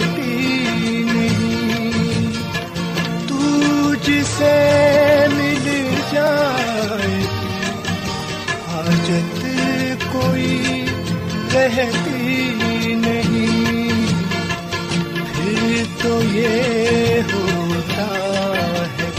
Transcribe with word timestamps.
نہیں 0.00 1.06
تو 3.28 3.94
جسے 3.94 5.26
مل 5.32 5.68
جائے 6.12 7.20
حاجت 8.68 9.46
کوئی 10.12 10.84
رہتی 11.54 12.94
نہیں۔ 12.94 14.06
پھر 15.34 15.84
تو 16.02 16.20
یہ 16.24 17.20
ہوتا 17.32 18.06
ہے 18.98 19.10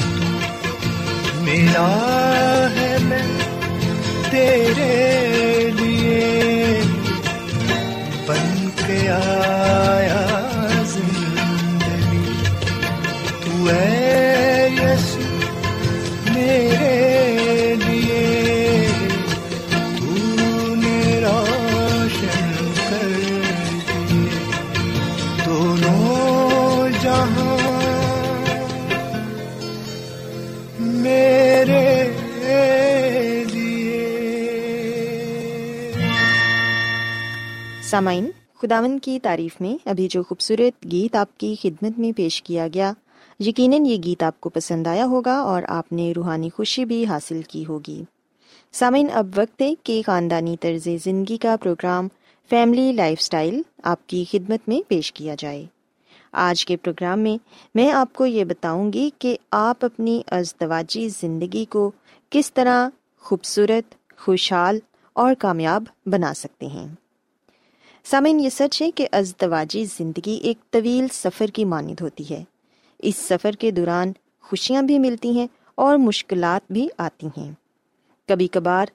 میرا 1.41 1.87
ہے 2.75 2.97
میں 3.01 3.27
تیرے 4.29 5.69
لیے۔ 5.79 6.81
بن 8.25 8.69
کے 8.87 9.09
آیا 9.09 10.28
سامعین 37.83 38.29
خداون 38.61 38.99
کی 38.99 39.19
تعریف 39.19 39.61
میں 39.61 39.89
ابھی 39.89 40.07
جو 40.07 40.23
خوبصورت 40.23 40.91
گیت 40.91 41.15
آپ 41.15 41.37
کی 41.37 41.55
خدمت 41.61 41.99
میں 41.99 42.11
پیش 42.11 42.43
کیا 42.43 42.67
گیا 42.73 42.93
یقیناً 43.41 43.85
یہ 43.85 43.97
گیت 44.03 44.23
آپ 44.23 44.41
کو 44.41 44.49
پسند 44.49 44.87
آیا 44.87 45.05
ہوگا 45.05 45.39
اور 45.39 45.63
آپ 45.67 45.91
نے 45.91 46.13
روحانی 46.15 46.49
خوشی 46.49 46.85
بھی 46.85 47.05
حاصل 47.05 47.41
کی 47.47 47.65
ہوگی۔ 47.65 48.03
سامعین، 48.71 49.07
اب 49.13 49.27
وقت 49.35 49.61
ہے 49.61 49.73
کہ 49.83 50.01
خاندانی 50.05 50.57
طرز 50.61 50.87
زندگی 51.03 51.37
کا 51.37 51.55
پروگرام 51.61 52.07
فیملی 52.49 52.91
لائف 52.91 53.21
سٹائل 53.21 53.61
آپ 53.83 54.09
کی 54.09 54.25
خدمت 54.31 54.59
میں 54.67 54.89
پیش 54.89 55.13
کیا 55.13 55.35
جائے۔ 55.39 55.65
آج 56.31 56.65
کے 56.65 56.77
پروگرام 56.77 57.19
میں 57.19 57.37
میں 57.75 57.91
آپ 57.91 58.13
کو 58.13 58.25
یہ 58.25 58.43
بتاؤں 58.43 58.93
گی 58.93 59.09
کہ 59.19 59.37
آپ 59.51 59.85
اپنی 59.85 60.21
ازدواجی 60.31 61.09
زندگی 61.09 61.65
کو 61.65 61.91
کس 62.29 62.53
طرح 62.53 62.89
خوبصورت، 63.19 64.17
خوشحال 64.17 64.79
اور 65.13 65.33
کامیاب 65.39 65.83
بنا 66.05 66.33
سکتے 66.33 66.65
ہیں۔ 66.65 66.87
سامعین، 68.03 68.39
یہ 68.39 68.49
سچ 68.49 68.81
ہے 68.81 68.91
کہ 68.91 69.07
ازدواجی 69.11 69.85
زندگی 69.97 70.31
ایک 70.31 70.57
طویل 70.69 71.07
سفر 71.13 71.47
کی 71.47 71.65
مانند 71.65 72.01
ہوتی 72.01 72.23
ہے۔ 72.29 72.43
اس 72.99 73.15
سفر 73.15 73.51
کے 73.51 73.71
دوران 73.71 74.11
خوشیاں 74.41 74.81
بھی 74.81 74.99
ملتی 74.99 75.31
ہیں 75.31 75.47
اور 75.75 75.97
مشکلات 75.97 76.71
بھی 76.71 76.87
آتی 76.97 77.27
ہیں۔ 77.37 77.51
کبھی 78.27 78.47
کبھار 78.47 78.85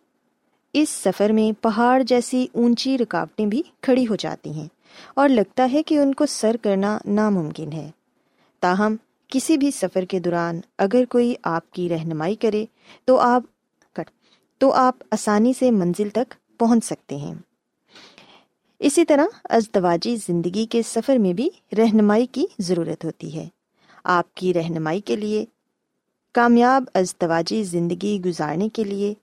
اس 0.72 0.90
سفر 0.90 1.30
میں 1.30 1.62
پہاڑ 1.62 2.02
جیسی 2.02 2.46
اونچی 2.52 2.98
رکاوٹیں 2.98 3.46
بھی 3.46 3.62
کھڑی 3.80 4.06
ہو 4.06 4.16
جاتی 4.16 4.50
ہیں 4.50 4.68
اور 5.14 5.28
لگتا 5.28 5.68
ہے 5.72 5.82
کہ 5.82 5.98
ان 5.98 6.14
کو 6.14 6.26
سر 6.26 6.56
کرنا 6.62 6.98
ناممکن 7.04 7.72
ہے۔ 7.72 7.90
تاہم، 8.60 8.96
کسی 9.28 9.56
بھی 9.56 9.70
سفر 9.70 10.04
کے 10.04 10.18
دوران 10.18 10.60
اگر 10.78 11.04
کوئی 11.04 11.34
آپ 11.42 11.70
کی 11.70 11.88
رہنمائی 11.88 12.34
کرے 12.34 12.66
تو 13.04 13.18
آپ 13.18 13.42
تو 14.58 14.72
آپ 14.72 14.94
آسانی 15.10 15.52
سے 15.58 15.70
منزل 15.70 16.08
تک 16.08 16.34
پہنچ 16.58 16.84
سکتے 16.84 17.16
ہیں۔ 17.16 17.34
اسی 18.78 19.04
طرح 19.04 19.24
ازدواجی 19.44 20.16
زندگی 20.16 20.66
کے 20.66 20.82
سفر 20.82 21.16
میں 21.16 21.32
بھی 21.32 21.48
رہنمائی 21.78 22.26
کی 22.26 22.46
ضرورت 22.58 23.04
ہوتی 23.04 23.36
ہے۔ 23.36 23.48
آپ 24.04 24.34
کی 24.34 24.54
رہنمائی 24.54 25.00
کے 25.00 25.16
لیے، 25.16 25.44
کامیاب 26.32 26.84
ازدواجی 26.94 27.62
زندگی 27.62 28.20
گزارنے 28.26 28.68
کے 28.68 28.84
لیے، 28.84 29.14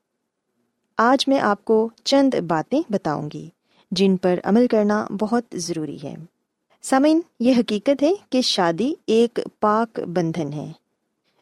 آج 0.98 1.28
میں 1.28 1.40
آپ 1.40 1.66
کو 1.66 1.90
چند 2.04 2.34
باتیں 2.48 2.82
بتاؤں 2.90 3.30
گی 3.34 3.50
جن 3.92 4.18
پر 4.18 4.40
عمل 4.44 4.68
کرنا 4.68 5.08
بہت 5.20 5.44
ضروری 5.54 5.98
ہے۔ 6.04 6.16
سامعین، 6.82 7.22
یہ 7.40 7.54
حقیقت 7.58 8.04
ہے 8.04 8.12
کہ 8.30 8.42
شادی 8.42 8.94
ایک 9.06 9.40
پاک 9.60 10.00
بندھن 10.00 10.54
ہے۔ 10.54 10.72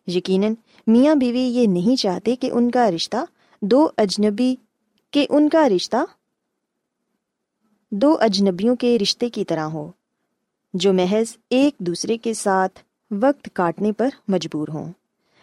یقیناً 0.07 0.53
میاں 0.88 1.15
بیوی 1.15 1.39
یہ 1.39 1.68
نہیں 1.68 1.95
چاہتے 1.95 2.35
کہ 2.35 2.50
ان 2.53 2.71
کا 2.71 2.92
رشتہ 2.92 3.18
دو 3.62 3.89
اجنبی 3.97 4.56
کہ 5.12 5.25
ان 5.30 5.50
کا 5.50 5.69
رشتہ 5.69 5.97
دو 7.92 8.18
اجنبیوں 8.19 8.75
کے 8.75 9.00
رشتے 9.00 9.30
کی 9.30 9.45
طرح 9.45 9.63
ہو، 9.63 9.92
جو 10.74 10.94
محض 10.94 11.38
ایک 11.50 11.75
دوسرے 11.80 12.18
کے 12.18 12.33
ساتھ 12.33 12.80
وقت 13.11 13.50
کاٹنے 13.53 13.91
پر 13.91 14.09
مجبور 14.27 14.67
ہوں۔ 14.73 14.91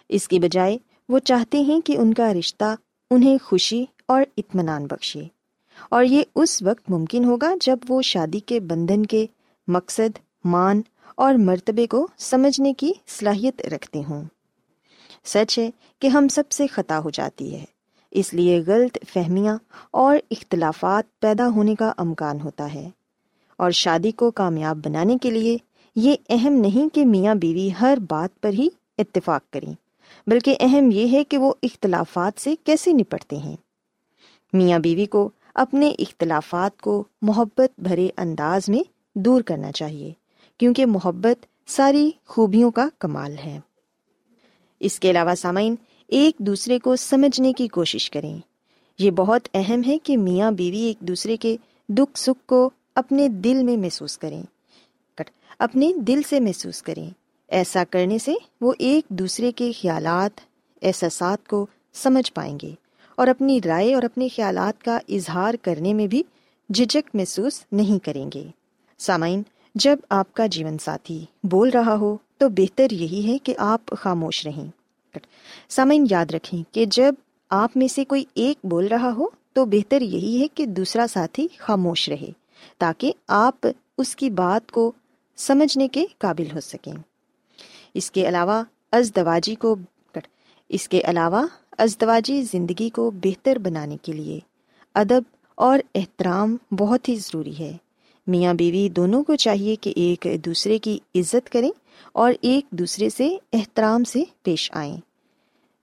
اس 0.09 0.29
کی 0.29 0.39
بجائے 0.39 0.79
وہ 1.09 1.19
چاہتے 1.19 1.61
ہیں 1.61 1.81
کہ 1.81 1.99
ان 1.99 2.15
کا 2.15 2.35
رشتہ 2.35 2.77
انہیں 3.11 3.39
خوشی 3.45 3.85
اور 4.09 4.23
اطمینان 4.37 4.87
بخشے۔ 4.87 5.23
اور 5.91 6.05
یہ 6.05 6.23
اس 6.35 6.63
وقت 6.63 6.91
ممکن 6.91 7.25
ہوگا 7.25 7.55
جب 7.61 7.77
وہ 7.89 8.03
شادی 8.03 8.41
کے 8.41 8.61
بندھن 8.61 9.07
کے 9.07 9.27
مقصد، 9.69 10.19
مان 10.45 10.81
اور 11.17 11.35
مرتبے 11.35 11.87
کو 11.87 12.07
سمجھنے 12.19 12.73
کی 12.73 12.93
صلاحیت 13.07 13.63
رکھتے 13.63 14.03
ہوں۔ 14.09 14.25
سچ 15.25 15.59
ہے 15.59 15.71
کہ 15.99 16.07
ہم 16.07 16.29
سب 16.29 16.51
سے 16.51 16.67
خطا 16.67 16.99
ہو 16.99 17.11
جاتی 17.11 17.55
ہے۔ 17.55 17.65
اس 18.11 18.35
لیے 18.35 18.63
غلط 18.67 18.99
فہمیاں 19.13 19.59
اور 19.91 20.19
اختلافات 20.31 21.21
پیدا 21.21 21.49
ہونے 21.49 21.75
کا 21.75 21.93
امکان 21.97 22.41
ہوتا 22.41 22.75
ہے۔ 22.75 22.91
اور 23.59 23.71
شادی 23.71 24.11
کو 24.11 24.31
کامیاب 24.31 24.79
بنانے 24.85 25.17
کے 25.23 25.31
لیے 25.31 25.57
یہ 25.97 26.15
اہم 26.29 26.53
نہیں 26.53 26.95
کہ 26.95 27.05
میاں 27.05 27.35
بیوی 27.35 27.71
ہر 27.81 27.99
بات 28.09 28.41
پر 28.41 28.53
ہی 28.53 28.69
اتفاق 28.99 29.53
کریں، 29.53 29.73
بلکہ 30.27 30.57
اہم 30.61 30.91
یہ 30.91 31.13
ہے 31.13 31.25
کہ 31.25 31.39
وہ 31.39 31.55
اختلافات 31.63 32.41
سے 32.41 32.55
کیسے 32.65 32.93
نپٹتے 32.93 33.37
ہیں۔ 33.37 33.57
میاں 34.53 34.79
بیوی 34.79 35.07
کو 35.07 35.31
اپنے 35.55 35.95
اختلافات 35.99 36.81
کو 36.81 37.05
محبت 37.23 37.81
بھرے 37.81 38.09
انداز 38.17 38.69
میں 38.69 38.81
دور 39.15 39.43
کرنا 39.43 39.73
چاہیے، 39.73 40.13
کیونکہ 40.59 40.87
محبت 40.87 41.47
ساری 41.71 42.11
خوبیوں 42.27 42.71
کا 42.71 42.89
کمال 42.99 43.37
ہے۔ 43.45 43.61
اس 44.81 45.01
کے 45.01 45.11
علاوہ 45.11 45.35
سامعین، 45.35 45.75
ایک 46.07 46.39
دوسرے 46.39 46.79
کو 46.79 46.97
سمجھنے 46.97 47.53
کی 47.53 47.69
کوشش 47.69 48.11
کریں۔ 48.11 48.39
یہ 48.99 49.11
بہت 49.11 49.49
اہم 49.55 49.81
ہے 49.87 49.99
کہ 49.99 50.17
میاں 50.17 50.51
بیوی 50.51 50.79
ایک 50.79 51.01
دوسرے 51.01 51.37
کے 51.37 51.57
دکھ 51.89 52.19
سکھ 52.19 52.47
کو 52.47 52.71
اپنے 52.95 53.29
دل 53.29 53.63
میں 53.63 53.77
محسوس 53.77 54.19
کریں۔ 54.19 54.43
اپنے 55.59 55.93
دل 55.97 56.21
سے 56.29 56.41
محسوس 56.41 56.83
کریں۔ 56.83 57.11
ایسا 57.49 57.85
کرنے 57.91 58.19
سے 58.19 58.35
وہ 58.61 58.73
ایک 58.79 59.09
دوسرے 59.09 59.53
کے 59.53 59.73
خیالات، 59.83 60.41
احساسات 60.83 61.49
کو 61.49 61.67
سمجھ 61.93 62.33
پائیں 62.33 62.59
گے 62.63 62.71
اور 63.15 63.27
اپنی 63.27 63.61
رائے 63.65 63.95
اور 63.95 64.03
اپنے 64.03 64.29
خیالات 64.29 64.85
کا 64.85 64.99
اظہار 65.09 65.55
کرنے 65.63 65.95
میں 65.95 66.07
بھی 66.07 66.23
جھجک 66.75 67.11
محسوس 67.15 67.65
نہیں 67.73 68.05
کریں 68.05 68.31
گے۔ 68.35 68.45
سامعین، 68.99 69.43
جب 69.75 69.97
آپ 70.11 70.35
کا 70.35 70.47
جیون 70.47 70.79
ساتھی 70.79 71.25
بول 71.43 71.69
رہا 71.69 71.97
ہو 71.97 72.17
تو 72.39 72.49
بہتر 72.49 72.91
یہی 72.91 73.33
ہے 73.33 73.39
کہ 73.39 73.55
آپ 73.59 73.81
خاموش 73.99 74.47
رہیں۔ 74.47 74.67
سامعین، 75.69 76.07
یاد 76.11 76.27
رکھیں 76.31 76.75
کہ 76.75 76.85
جب 76.85 77.15
آپ 77.51 77.71
میں 77.77 77.89
سے 77.89 78.05
کوئی 78.05 78.25
ایک 78.35 78.67
بول 78.67 78.87
رہا 78.87 79.13
ہو 79.13 79.27
تو 79.53 79.65
بہتر 79.65 80.01
یہی 80.01 80.43
ہے 80.43 80.49
کہ 80.49 80.67
دوسرا 80.67 81.07
ساتھی 81.11 81.49
خاموش 81.59 82.09
رہے 82.09 82.31
تاکہ 82.79 83.13
آپ 83.29 83.67
اس 83.99 84.17
کی 84.17 84.31
بات 84.31 84.73
کو 84.73 84.93
سمجھنے 85.37 85.89
کے 85.89 86.05
قابل 86.19 86.55
ہو 86.55 86.61
سکیں۔ 86.61 86.93
اس 87.95 88.11
کے 88.11 88.29
علاوہ، 88.29 88.63
ازدواجی 88.93 89.55
کو 89.55 89.77
اس 90.69 90.89
کے 90.89 91.01
علاوہ، 91.05 91.47
ازدواجی 91.79 92.43
زندگی 92.43 92.91
کو 92.91 93.11
بہتر 93.11 93.57
بنانے 93.59 93.97
کے 94.03 94.13
لیے 94.13 94.41
ادب 94.95 95.23
اور 95.55 95.79
احترام 95.95 96.57
بہت 96.71 97.09
ہی 97.09 97.17
ضروری 97.17 97.59
ہے۔ 97.59 97.77
میاں 98.27 98.55
بیوی 98.55 98.89
دونوں 98.89 99.25
کو 99.25 99.37
چاہیے 99.37 99.77
کہ 99.77 99.93
ایک 99.97 100.27
دوسرے 100.45 100.79
کی 100.79 100.99
عزت 101.15 101.51
کریں 101.51 101.71
اور 102.13 102.33
ایک 102.41 102.71
دوسرے 102.71 103.11
سے 103.11 103.37
احترام 103.53 104.05
سے 104.05 104.23
پیش 104.43 104.73
آئیں۔ 104.75 104.97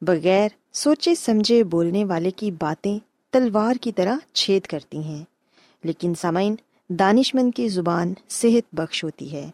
بغیر 0.01 0.49
سوچے 0.73 1.15
سمجھے 1.15 1.63
بولنے 1.63 2.05
والے 2.05 2.31
کی 2.31 2.51
باتیں 2.51 2.99
تلوار 3.31 3.73
کی 3.81 3.91
طرح 3.91 4.15
چھید 4.33 4.61
کرتی 4.61 4.97
ہیں۔ 4.97 5.23
لیکن 5.83 6.13
سامعین 6.15 6.55
دانش 6.89 7.35
مند 7.35 7.51
کی 7.55 7.67
زبان 7.67 8.13
صحت 8.29 8.75
بخش 8.75 9.03
ہوتی 9.03 9.31
ہے۔ 9.31 9.49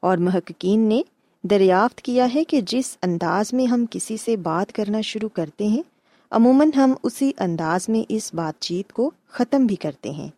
اور 0.00 0.18
محققین 0.18 0.80
نے 0.80 1.02
دریافت 1.42 2.02
کیا 2.02 2.34
ہے 2.34 2.44
کہ 2.44 2.60
جس 2.60 2.96
انداز 3.02 3.52
میں 3.52 3.66
ہم 3.66 3.84
کسی 3.90 4.16
سے 4.16 4.36
بات 4.36 4.72
کرنا 4.72 5.00
شروع 5.00 5.28
کرتے 5.28 5.66
ہیں، 5.66 5.82
عموماً 6.30 6.70
ہم 6.76 6.94
اسی 7.02 7.32
انداز 7.38 7.88
میں 7.88 8.02
اس 8.08 8.34
بات 8.34 8.60
چیت 8.60 8.92
کو 8.92 9.10
ختم 9.28 9.66
بھی 9.66 9.76
کرتے 9.76 10.10
ہیں۔ 10.10 10.28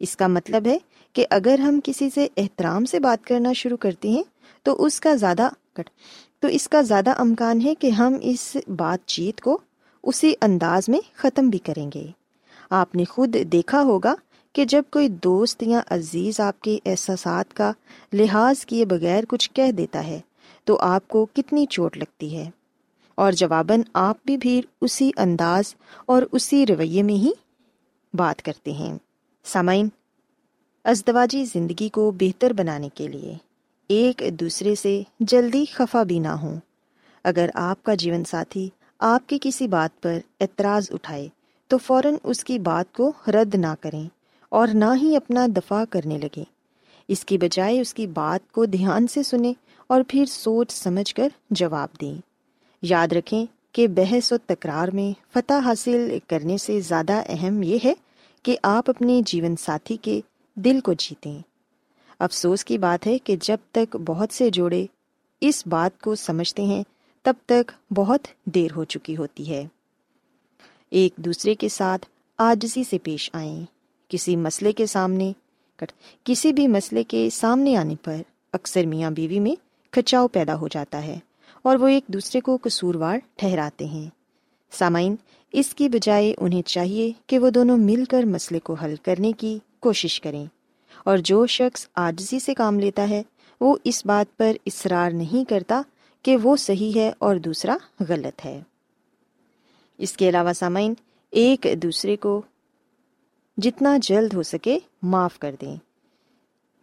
اس 0.00 0.16
کا 0.16 0.26
مطلب 0.26 0.66
ہے 0.66 0.78
کہ 1.12 1.26
اگر 1.30 1.58
ہم 1.58 1.80
کسی 1.84 2.10
سے 2.14 2.28
احترام 2.36 2.84
سے 2.84 3.00
بات 3.00 3.26
کرنا 3.26 3.52
شروع 3.52 3.76
کرتے 3.76 4.08
ہیں، 4.08 4.22
تو 4.62 4.84
اس 4.84 5.00
کا 5.00 5.14
زیادہ 5.14 5.48
تو 6.40 6.48
اس 6.48 6.68
کا 6.68 6.82
زیادہ 6.82 7.20
امکان 7.20 7.60
ہے 7.60 7.74
کہ 7.74 7.90
ہم 7.90 8.16
اس 8.22 8.56
بات 8.76 9.08
چیت 9.08 9.40
کو 9.40 9.58
اسی 10.02 10.34
انداز 10.40 10.88
میں 10.88 11.00
ختم 11.14 11.48
بھی 11.48 11.58
کریں 11.58 11.90
گے۔ 11.94 12.06
آپ 12.70 12.94
نے 12.94 13.04
خود 13.04 13.36
دیکھا 13.52 13.82
ہوگا 13.82 14.14
کہ 14.52 14.64
جب 14.64 14.82
کوئی 14.90 15.08
دوست 15.08 15.62
یا 15.62 15.80
عزیز 15.90 16.40
آپ 16.40 16.60
کے 16.60 16.78
احساسات 16.86 17.54
کا 17.54 17.72
لحاظ 18.12 18.64
کیے 18.64 18.84
بغیر 18.84 19.24
کچھ 19.28 19.50
کہہ 19.52 19.72
دیتا 19.72 20.06
ہے، 20.06 20.20
تو 20.64 20.78
آپ 20.80 21.08
کو 21.08 21.26
کتنی 21.34 21.66
چوٹ 21.66 21.96
لگتی 21.96 22.36
ہے۔ 22.36 22.50
اور 23.14 23.32
جواباً 23.32 23.82
آپ 23.94 24.16
بھی 24.24 24.36
بھی 24.36 24.62
اسی 24.80 25.10
انداز 25.16 25.74
اور 26.06 26.22
اسی 26.32 26.66
رویے 26.66 27.02
میں 27.02 27.14
ہی 27.14 27.30
بات 28.14 28.42
کرتے 28.42 28.72
ہیں۔ 28.72 28.98
سامعین، 29.44 29.88
ازدواجی 30.84 31.44
زندگی 31.44 31.88
کو 31.88 32.10
بہتر 32.10 32.52
بنانے 32.52 32.88
کے 32.94 33.08
لیے 33.08 33.34
ایک 33.88 34.22
دوسرے 34.40 34.74
سے 34.74 35.02
جلدی 35.20 35.64
خفا 35.72 36.02
بھی 36.02 36.18
نہ 36.18 36.28
ہوں۔ 36.28 36.60
اگر 37.24 37.50
آپ 37.54 37.82
کا 37.82 37.94
جیون 37.94 38.24
ساتھی 38.24 38.70
آپ 38.98 39.28
کی 39.28 39.38
کسی 39.42 39.68
بات 39.68 40.02
پر 40.02 40.18
اعتراض 40.40 40.86
اٹھائے، 40.90 41.28
تو 41.68 41.78
فوراً 41.78 42.14
اس 42.22 42.44
کی 42.44 42.58
بات 42.58 42.92
کو 42.92 43.12
رد 43.26 43.54
نہ 43.54 43.74
کریں۔ 43.80 44.19
اور 44.50 44.68
نہ 44.68 44.84
ہی 45.02 45.16
اپنا 45.16 45.46
دفاع 45.46 45.84
کرنے 45.90 46.18
لگے۔ 46.18 46.44
اس 47.08 47.24
کی 47.24 47.38
بجائے 47.38 47.80
اس 47.80 47.94
کی 47.94 48.06
بات 48.06 48.52
کو 48.52 48.64
دھیان 48.64 49.06
سے 49.06 49.22
سنیں 49.22 49.52
اور 49.86 50.00
پھر 50.08 50.24
سوچ 50.26 50.72
سمجھ 50.72 51.14
کر 51.14 51.28
جواب 51.50 51.88
دیں۔ 52.00 52.14
یاد 52.82 53.08
رکھیں 53.12 53.46
کہ 53.72 53.88
بحث 53.88 54.32
و 54.32 54.36
تکرار 54.46 54.88
میں 54.88 55.20
فتح 55.32 55.54
حاصل 55.64 56.18
کرنے 56.28 56.58
سے 56.58 56.80
زیادہ 56.80 57.22
اہم 57.26 57.62
یہ 57.62 57.78
ہے 57.84 57.94
کہ 58.42 58.56
آپ 58.62 58.90
اپنے 58.90 59.22
جیون 59.26 59.56
ساتھی 59.56 59.96
کے 59.96 60.20
دل 60.54 60.80
کو 60.80 60.92
جیتیں۔ 60.92 61.38
افسوس 62.18 62.64
کی 62.64 62.78
بات 62.78 63.06
ہے 63.06 63.18
کہ 63.18 63.36
جب 63.40 63.56
تک 63.70 63.96
بہت 63.96 64.34
سے 64.34 64.50
جوڑے 64.50 64.86
اس 65.40 65.66
بات 65.66 66.00
کو 66.00 66.14
سمجھتے 66.14 66.62
ہیں، 66.62 66.82
تب 67.22 67.34
تک 67.46 67.92
بہت 67.92 68.28
دیر 68.44 68.68
ہو 68.76 68.84
چکی 68.84 69.16
ہوتی 69.16 69.50
ہے۔ 69.50 69.66
ایک 70.90 71.12
دوسرے 71.16 71.54
کے 71.54 71.68
ساتھ 71.68 72.06
آجزی 72.38 72.84
سے 72.84 72.98
پیش 72.98 73.30
آئیں۔ 73.32 73.79
کسی 74.10 74.36
مسئلے 74.36 74.72
کے 74.72 74.86
سامنے 74.86 75.32
کسی 76.24 76.52
بھی 76.52 76.68
مسئلے 76.68 77.02
کے 77.02 77.28
سامنے 77.32 77.76
آنے 77.76 77.94
پر 78.04 78.16
اکثر 78.52 78.86
میاں 78.86 79.10
بیوی 79.10 79.40
میں 79.40 79.56
کھچاؤ 79.90 80.28
پیدا 80.28 80.54
ہو 80.54 80.68
جاتا 80.68 81.02
ہے 81.02 81.18
اور 81.62 81.76
وہ 81.76 81.88
ایک 81.88 82.04
دوسرے 82.06 82.40
کو 82.40 82.58
قصوروار 82.62 83.18
ٹھہراتے 83.36 83.84
ہیں۔ 83.84 84.10
سامعین، 84.72 85.16
اس 85.52 85.74
کی 85.74 85.88
بجائے 85.88 86.34
انہیں 86.38 86.62
چاہیے 86.62 87.12
کہ 87.26 87.38
وہ 87.38 87.50
دونوں 87.50 87.76
مل 87.76 88.04
کر 88.04 88.22
مسئلے 88.22 88.60
کو 88.60 88.74
حل 88.74 88.94
کرنے 89.02 89.32
کی 89.32 89.58
کوشش 89.80 90.20
کریں۔ 90.20 90.46
اور 91.04 91.18
جو 91.18 91.46
شخص 91.46 91.86
آجزی 91.94 92.38
سے 92.38 92.54
کام 92.54 92.80
لیتا 92.80 93.08
ہے، 93.08 93.22
وہ 93.60 93.76
اس 93.84 94.06
بات 94.06 94.38
پر 94.38 94.52
اصرار 94.66 95.10
نہیں 95.10 95.50
کرتا 95.50 95.82
کہ 96.22 96.36
وہ 96.36 96.56
صحیح 96.56 96.92
ہے 96.96 97.12
اور 97.18 97.36
دوسرا 97.36 97.76
غلط 98.08 98.46
ہے۔ 98.46 98.60
اس 99.98 100.12
کے 100.12 100.28
علاوہ 100.28 100.52
سامعین، 100.52 100.94
ایک 101.30 101.66
دوسرے 101.82 102.16
کو 102.16 102.42
جتنا 103.62 103.98
جلد 104.02 104.34
ہو 104.34 104.42
سکے 104.42 104.78
معاف 105.02 105.38
کر 105.38 105.54
دیں۔ 105.60 105.76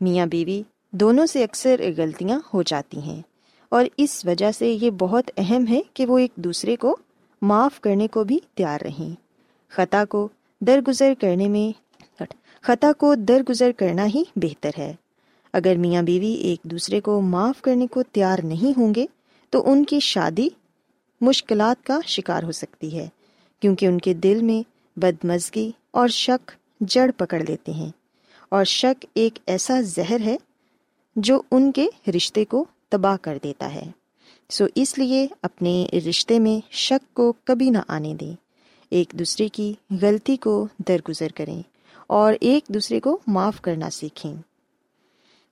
میاں 0.01 0.25
بیوی 0.25 0.63
دونوں 0.91 1.25
سے 1.25 1.43
اکثر 1.43 1.81
غلطیاں 1.97 2.39
ہو 2.53 2.61
جاتی 2.61 2.99
ہیں 2.99 3.21
اور 3.69 3.85
اس 3.97 4.25
وجہ 4.25 4.51
سے 4.51 4.67
یہ 4.81 4.89
بہت 4.89 5.31
اہم 5.37 5.67
ہے 5.69 5.81
کہ 5.93 6.05
وہ 6.05 6.17
ایک 6.17 6.31
دوسرے 6.35 6.75
کو 6.75 6.97
معاف 7.41 7.79
کرنے 7.81 8.07
کو 8.07 8.23
بھی 8.23 8.39
تیار 8.53 8.79
رہیں۔ 8.83 9.15
خطا 9.69 10.05
کو 10.05 10.27
درگزر 10.61 11.13
کرنے 11.19 11.47
میں 11.47 11.71
خطا 12.61 12.91
کو 12.97 13.15
درگزر 13.15 13.71
کرنا 13.77 14.05
ہی 14.05 14.23
بہتر 14.35 14.71
ہے۔ 14.77 14.93
اگر 15.53 15.75
میاں 15.75 16.03
بیوی 16.03 16.33
ایک 16.33 16.59
دوسرے 16.63 17.01
کو 17.01 17.21
معاف 17.21 17.61
کرنے 17.61 17.87
کو 17.87 18.03
تیار 18.03 18.39
نہیں 18.43 18.79
ہوں 18.79 18.95
گے 18.95 19.05
تو 19.49 19.71
ان 19.71 19.83
کی 19.83 19.99
شادی 19.99 20.47
مشکلات 21.21 21.85
کا 21.85 21.99
شکار 22.05 22.43
ہو 22.43 22.51
سکتی 22.51 22.97
ہے، 22.97 23.07
کیونکہ 23.59 23.85
ان 23.85 23.97
کے 23.97 24.13
دل 24.13 24.41
میں 24.41 24.61
بدمزگی 24.99 25.71
اور 25.91 26.07
شک 26.07 26.51
جڑ 26.81 27.11
پکڑ 27.17 27.39
لیتے 27.39 27.71
ہیں۔ 27.71 27.91
اور 28.49 28.65
شک 28.65 29.05
ایک 29.13 29.39
ایسا 29.45 29.81
زہر 29.81 30.21
ہے 30.25 30.37
جو 31.15 31.41
ان 31.51 31.71
کے 31.71 31.87
رشتے 32.15 32.45
کو 32.45 32.65
تباہ 32.89 33.17
کر 33.21 33.37
دیتا 33.43 33.73
ہے۔ 33.73 33.83
سو 34.49 34.65
اس 34.75 34.97
لیے 34.97 35.27
اپنے 35.41 35.85
رشتے 36.09 36.39
میں 36.39 36.67
شک 36.71 37.15
کو 37.15 37.33
کبھی 37.43 37.69
نہ 37.69 37.77
آنے 37.87 38.13
دیں۔ 38.13 38.35
ایک 38.89 39.09
دوسرے 39.13 39.47
کی 39.47 39.73
غلطی 40.01 40.37
کو 40.37 40.67
درگزر 40.87 41.27
کریں 41.35 41.61
اور 42.07 42.33
ایک 42.41 42.67
دوسرے 42.67 42.99
کو 42.99 43.17
معاف 43.27 43.61
کرنا 43.61 43.89
سیکھیں۔ 43.89 44.35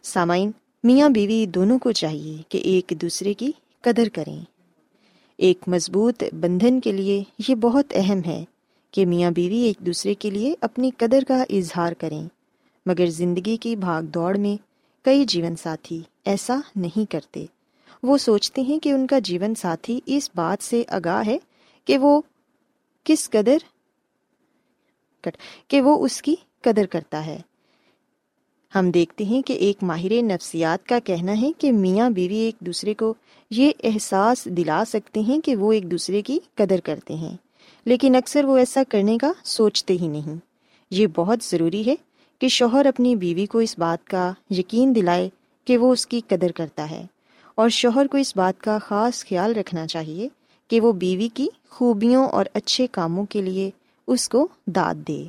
سامعین، 0.03 0.51
میاں 0.83 1.09
بیوی 1.09 1.45
دونوں 1.45 1.79
کو 1.79 1.91
چاہیے 1.91 2.37
کہ 2.49 2.57
ایک 2.57 2.93
دوسرے 3.01 3.33
کی 3.33 3.51
قدر 3.81 4.09
کریں۔ 4.13 4.41
ایک 5.37 5.57
مضبوط 5.67 6.23
بندھن 6.39 6.79
کے 6.79 6.91
لیے 6.91 7.23
یہ 7.47 7.55
بہت 7.55 7.85
اہم 7.91 8.19
ہے۔ 8.25 8.45
کہ 8.95 9.05
میاں 9.05 9.31
بیوی 9.31 9.57
ایک 9.57 9.77
دوسرے 9.79 10.13
کے 10.13 10.29
لیے 10.29 10.55
اپنی 10.61 10.91
قدر 10.97 11.23
کا 11.27 11.43
اظہار 11.49 11.93
کریں، 11.93 12.27
مگر 12.85 13.05
زندگی 13.05 13.57
کی 13.57 13.75
بھاگ 13.75 14.03
دوڑ 14.03 14.37
میں 14.37 14.57
کئی 15.05 15.25
جیون 15.25 15.55
ساتھی 15.55 16.01
ایسا 16.25 16.59
نہیں 16.75 17.11
کرتے۔ 17.11 17.45
وہ 18.03 18.17
سوچتے 18.17 18.61
ہیں 18.61 18.79
کہ 18.79 18.91
ان 18.91 19.07
کا 19.07 19.19
جیون 19.19 19.55
ساتھی 19.55 19.99
اس 20.05 20.29
بات 20.35 20.63
سے 20.63 20.83
آگاہ 20.87 21.23
ہے 21.25 21.37
کہ 21.85 21.97
وہ 21.97 22.21
کس 23.03 23.29
قدر 23.29 23.57
کہ 25.67 25.81
وہ 25.81 26.05
اس 26.05 26.21
کی 26.21 26.35
قدر 26.61 26.85
کرتا 26.85 27.25
ہے۔ 27.25 27.39
ہم 28.75 28.91
دیکھتے 28.91 29.23
ہیں 29.23 29.41
کہ 29.41 29.53
ایک 29.53 29.83
ماہر 29.83 30.11
نفسیات 30.21 30.87
کا 30.87 30.99
کہنا 30.99 31.41
ہے 31.41 31.51
کہ 31.57 31.71
میاں 31.71 32.09
بیوی 32.09 32.35
ایک 32.35 32.55
دوسرے 32.59 32.93
کو 32.93 33.13
یہ 33.51 33.71
احساس 33.83 34.45
دلا 34.45 34.83
سکتے 34.87 35.19
ہیں 35.19 35.39
کہ 35.39 35.55
وہ 35.55 35.71
ایک 35.71 35.91
دوسرے 35.91 36.21
کی 36.21 36.39
قدر 36.55 36.79
کرتے 36.83 37.13
ہیں۔ 37.13 37.37
لیکن 37.85 38.15
اکثر 38.15 38.45
وہ 38.45 38.57
ایسا 38.57 38.83
کرنے 38.89 39.17
کا 39.17 39.31
سوچتے 39.43 39.97
ہی 40.01 40.07
نہیں۔ 40.07 40.35
یہ 40.89 41.07
بہت 41.15 41.39
ضروری 41.43 41.85
ہے 41.85 41.95
کہ 42.39 42.47
شوہر 42.47 42.85
اپنی 42.85 43.15
بیوی 43.15 43.45
کو 43.45 43.59
اس 43.59 43.79
بات 43.79 44.07
کا 44.07 44.33
یقین 44.49 44.95
دلائے 44.95 45.29
کہ 45.65 45.77
وہ 45.77 45.93
اس 45.93 46.07
کی 46.07 46.21
قدر 46.27 46.51
کرتا 46.51 46.89
ہے۔ 46.91 47.05
اور 47.55 47.69
شوہر 47.69 48.07
کو 48.07 48.17
اس 48.17 48.37
بات 48.37 48.63
کا 48.63 48.77
خاص 48.77 49.25
خیال 49.25 49.55
رکھنا 49.55 49.87
چاہیے 49.87 50.29
کہ 50.67 50.81
وہ 50.81 50.91
بیوی 50.91 51.29
کی 51.33 51.47
خوبیوں 51.69 52.25
اور 52.25 52.45
اچھے 52.53 52.87
کاموں 52.87 53.25
کے 53.25 53.41
لیے 53.41 53.71
اس 54.07 54.29
کو 54.29 54.47
داد 54.67 54.95
دے۔ 54.95 55.25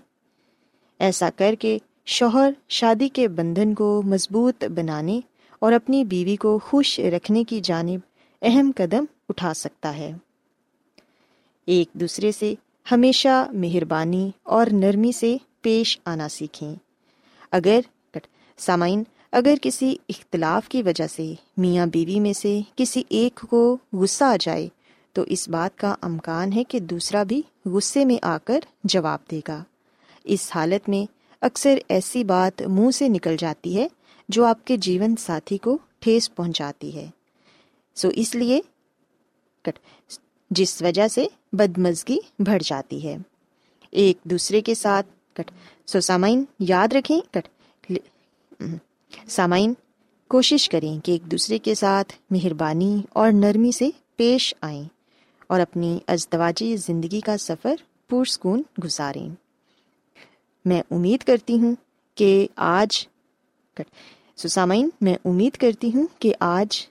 ایسا 0.99 1.31
کر 1.37 1.55
کے 1.59 1.79
شوہر 2.07 2.51
شادی 2.69 3.09
کے 3.09 3.29
بندھن 3.29 3.75
کو 3.75 4.03
مضبوط 4.07 4.65
بنانے 4.65 5.21
اور 5.59 5.73
اپنی 5.73 6.05
بیوی 6.05 6.37
کو 6.37 6.59
خوش 6.59 7.01
رکھنے 7.01 7.45
کی 7.45 7.61
جانب 7.61 8.01
اہم 8.43 8.71
قدم 8.77 9.05
اٹھا 9.29 9.55
سکتا 9.55 9.97
ہے۔ 9.97 10.13
ایک 11.67 11.89
دوسرے 11.93 12.33
سے 12.33 12.55
ہمیشہ 12.93 13.51
مہربانی 13.53 14.31
اور 14.43 14.67
نرمی 14.73 15.13
سے 15.13 15.37
پیش 15.61 15.99
آنا 16.05 16.29
سیکھیں۔ 16.29 16.75
اگر 17.51 17.81
سامعین، 18.59 19.03
اگر 19.33 19.55
کسی 19.63 19.97
اختلاف 20.09 20.69
کی 20.69 20.83
وجہ 20.83 21.07
سے 21.07 21.35
میاں 21.57 21.87
بیوی 21.87 22.21
میں 22.21 22.33
سے 22.33 22.61
کسی 22.77 23.03
ایک 23.09 23.47
کو 23.51 23.77
غصہ 23.93 24.25
آ 24.25 24.37
جائے، 24.41 24.69
تو 25.13 25.23
اس 25.23 25.49
بات 25.49 25.79
کا 25.79 25.95
امکان 26.03 26.53
ہے 26.53 26.65
کہ 26.65 26.79
دوسرا 26.81 27.23
بھی 27.23 27.43
غصے 27.65 28.05
میں 28.05 28.17
آ 28.23 28.39
کر 28.45 28.61
جواب 28.85 29.19
دے 29.31 29.41
گا۔ 29.49 29.63
اس 30.25 30.51
حالت 30.55 30.89
میں 30.89 31.13
اکثر 31.41 31.79
ایسی 31.89 32.25
بات 32.25 32.63
منہ 32.63 32.91
سے 32.91 33.09
نکل 33.09 33.37
جاتی 33.37 33.77
ہے 33.77 33.89
جو 34.29 34.45
آپ 34.45 34.65
کے 34.65 34.77
جیون 34.77 35.17
ساتھی 35.17 35.59
کو 35.59 35.79
ٹھیس 35.99 36.35
پہنچاتی 36.35 36.97
ہے۔ 36.97 37.07
سو 37.95 38.09
اس 38.15 38.35
لیے 38.35 38.61
جس 40.51 40.83
وجہ 40.83 41.09
سے 41.09 41.27
بدمزگی 41.53 42.19
بڑھ 42.39 42.63
جاتی 42.67 43.09
ہے۔ 43.09 43.17
ایک 43.91 44.19
دوسرے 44.25 44.61
کے 44.61 44.75
ساتھ، 44.75 45.07
کٹ۔ 45.33 45.51
سو 45.87 46.01
سامعین، 46.01 46.45
یاد 46.59 46.89
رکھیں، 46.93 47.21
کٹ۔ 47.33 47.49
سامعین، 49.29 49.75
کوشش 50.29 50.69
کریں 50.69 51.01
کہ 51.01 51.13
ایک 51.13 51.31
دوسرے 51.31 51.59
کے 51.59 51.75
ساتھ 51.75 52.13
مہربانی 52.31 53.03
اور 53.09 53.33
نرمی 53.33 53.73
سے 53.73 53.89
پیش 54.17 54.55
آئیں 54.61 54.85
اور 55.47 55.61
اپنی 55.61 55.99
ازدواجی 56.07 56.77
زندگی 56.77 57.21
کا 57.21 57.37
سفر 57.37 57.75
پرسکون 58.09 58.63
گزاریں۔ 58.85 59.29
میں 60.65 60.83
امید 60.91 61.25
کرتی 61.25 61.59
ہوں 61.59 61.75
کہ 62.15 62.49
آج 62.57 63.09
سسامین 64.37 64.89
میں 65.01 65.15
امید 65.25 65.57
کرتی 65.57 65.91
ہوں 65.95 66.07
کہ 66.19 66.35
آج 66.41 66.89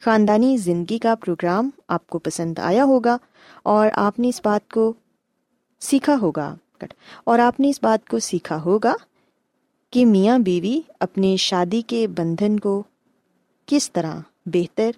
خاندانی 0.00 0.56
زندگی 0.56 0.98
کا 0.98 1.14
پروگرام 1.14 1.70
آپ 1.88 2.06
کو 2.06 2.18
پسند 2.18 2.58
آیا 2.58 2.84
ہوگا 2.84 3.16
اور 3.62 3.88
آپ 3.92 4.18
نے 4.18 4.28
اس 4.28 4.40
بات 4.44 4.70
کو 4.70 4.92
سیکھا 5.80 6.16
ہوگا۔ 6.22 6.54
اور 7.24 7.38
آپ 7.38 7.60
نے 7.60 7.68
اس 7.68 7.82
بات 7.82 8.08
کو 8.08 8.18
سیکھا 8.18 8.62
ہوگا 8.62 8.94
کہ 9.90 10.06
میاں 10.06 10.38
بیوی 10.38 10.80
اپنے 11.00 11.36
شادی 11.36 11.82
کے 11.82 12.06
بندھن 12.06 12.60
کو 12.60 12.82
کس 13.66 13.92
طرح 13.92 14.16
بہتر 14.46 14.90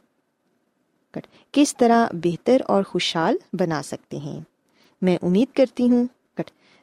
کس 1.53 1.77
طرح 1.77 2.07
بہتر 2.13 2.57
اور 2.67 2.83
خوشحال 2.83 3.37
بنا 3.53 3.83
سکتے 3.83 4.17
ہیں۔ 4.17 4.41
میں 5.03 5.19
امید 5.23 5.57
کرتی 5.57 5.91
ہوں۔ 5.91 6.07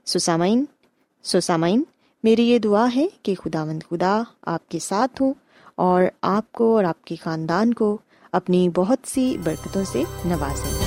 سسامین 0.05 0.65
سوسامین 1.24 1.84
میری 2.24 2.50
یہ 2.50 2.60
دعا 2.60 2.88
ہے 2.95 3.07
کہ 3.24 3.36
خدا 3.36 3.65
مند 3.65 3.84
خدا 3.89 4.24
آپ 4.41 4.69
کے 4.69 4.79
ساتھ 4.79 5.22
ہوں 5.22 5.34
اور 5.75 6.03
آپ 6.22 6.51
کو 6.51 6.75
اور 6.75 6.84
آپ 6.84 7.05
کے 7.05 7.15
خاندان 7.15 7.74
کو 7.74 7.98
اپنی 8.36 8.70
بہت 8.70 8.98
سی 9.08 9.38
برکتوں 9.44 9.84
سے 9.92 10.04
نوازیں۔ 10.25 10.86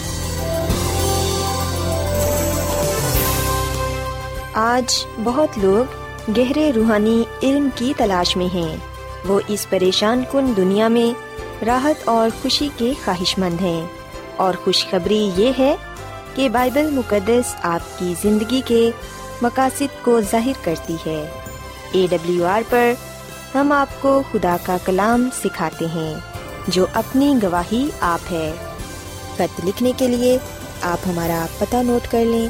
آج 4.53 5.07
بہت 5.25 5.49
لوگ 5.57 5.93
گہرے 6.37 6.73
روحانی 6.77 7.23
علم 7.43 7.69
کی 7.75 7.93
تلاش 7.97 8.37
میں 8.37 8.55
ہیں۔ 8.55 8.77
وہ 9.29 9.41
اس 9.49 9.67
پریشان 9.71 10.23
کن 10.33 10.57
دنیا 10.57 10.89
میں 10.89 11.29
راحت 11.65 12.09
اور 12.09 12.43
خوشی 12.43 12.69
کے 12.77 12.93
خواہش 13.05 13.39
مند 13.39 13.61
ہیں۔ 13.61 13.87
اور 14.37 14.55
خوشخبری 14.65 15.31
یہ 15.37 15.53
ہے 15.59 15.77
کہ 16.35 16.49
بائبل 16.49 16.91
مقدس 16.91 17.55
آپ 17.63 17.99
کی 17.99 18.15
زندگی 18.23 18.61
کے 18.65 18.91
مقاصد 19.43 20.05
کو 20.05 20.21
ظاہر 20.21 20.65
کرتی 20.65 20.95
ہے۔ 20.95 21.31
اے 21.93 22.07
ڈبلیو 22.11 22.47
آر 22.47 22.63
پر 22.69 22.93
ہم 23.55 23.73
آپ 23.73 23.89
کو 24.01 24.23
خدا 24.33 24.57
کا 24.63 24.77
کلام 24.85 25.29
سکھاتے 25.45 25.87
ہیں۔ 25.95 26.38
جو 26.69 26.87
اپنی 26.95 27.35
گواہی 27.43 27.91
آپ 28.01 28.33
ہے۔ 28.33 28.53
خط 29.35 29.61
لکھنے 29.65 29.93
کے 29.97 30.09
لیے 30.09 30.39
آپ 30.83 30.99
ہمارا 31.07 31.47
پتہ 31.59 31.77
نوٹ 31.77 32.13
کر 32.13 32.25
لیں۔ 32.25 32.49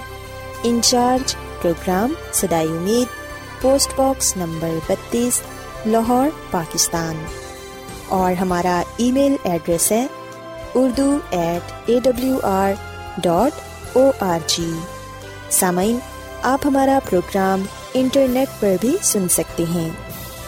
انچارج 0.62 1.37
پروگرام 1.62 2.12
سدائی 2.32 2.68
امید، 2.68 3.06
پوسٹ 3.62 3.90
باکس 3.96 4.37
نمبر 4.37 4.68
بتیس، 4.88 5.40
لاہور، 5.87 6.26
پاکستان۔ 6.50 7.25
اور 8.08 8.32
ہمارا 8.32 8.82
ای 8.96 9.12
میل 9.12 9.37
ایڈریس 9.42 9.92
ہے 9.92 10.06
Urdu 10.75 11.18
at 11.30 11.72
A 11.87 11.98
W 12.02 12.38
R 12.42 12.72
dot 13.18 13.60
O 13.96 14.10
R 14.20 14.38
G 14.46 14.72
سامعین، 15.50 15.98
آپ 16.42 16.60
ہمارا 16.64 16.98
پروگرام 17.10 17.62
انٹرنیٹ 17.94 18.48
پر 18.60 18.76
بھی 18.80 18.96
سن 19.02 19.28
سکتے 19.28 19.64
ہیں۔ 19.75 19.88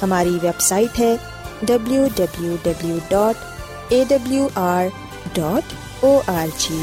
ہماری 0.02 0.38
ویب 0.42 0.60
سائٹ 0.60 1.00
ہے 1.00 1.16
W 1.62 2.06
W 2.16 2.56
W 2.62 2.98
dot 3.08 3.49
A 3.90 4.02
W 4.08 4.46
R 4.54 4.86
dot 5.34 5.72
O 6.00 6.10
R 6.26 6.46
G 6.58 6.78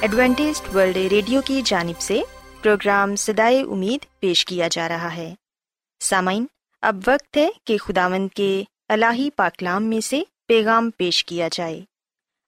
Adventist 0.00 0.74
World 0.74 0.96
Radio 0.96 1.40
کی 1.44 1.60
جانب 1.64 2.00
سے 2.00 2.20
پروگرام 2.62 3.14
سدائے 3.16 3.60
امید 3.62 4.06
پیش 4.20 4.44
کیا 4.44 4.68
جا 4.70 4.88
رہا 4.88 5.14
ہے 5.16 5.34
سامعین 6.00 6.46
اب 6.82 7.00
وقت 7.06 7.36
ہے 7.36 7.48
کہ 7.64 7.76
خداوند 7.78 8.28
کے 8.28 8.64
الہی 8.88 9.30
پاکلام 9.30 9.84
میں 9.84 10.00
سے 10.00 10.20
پیغام 10.46 10.90
پیش 10.90 11.24
کیا 11.24 11.48
جائے 11.52 11.80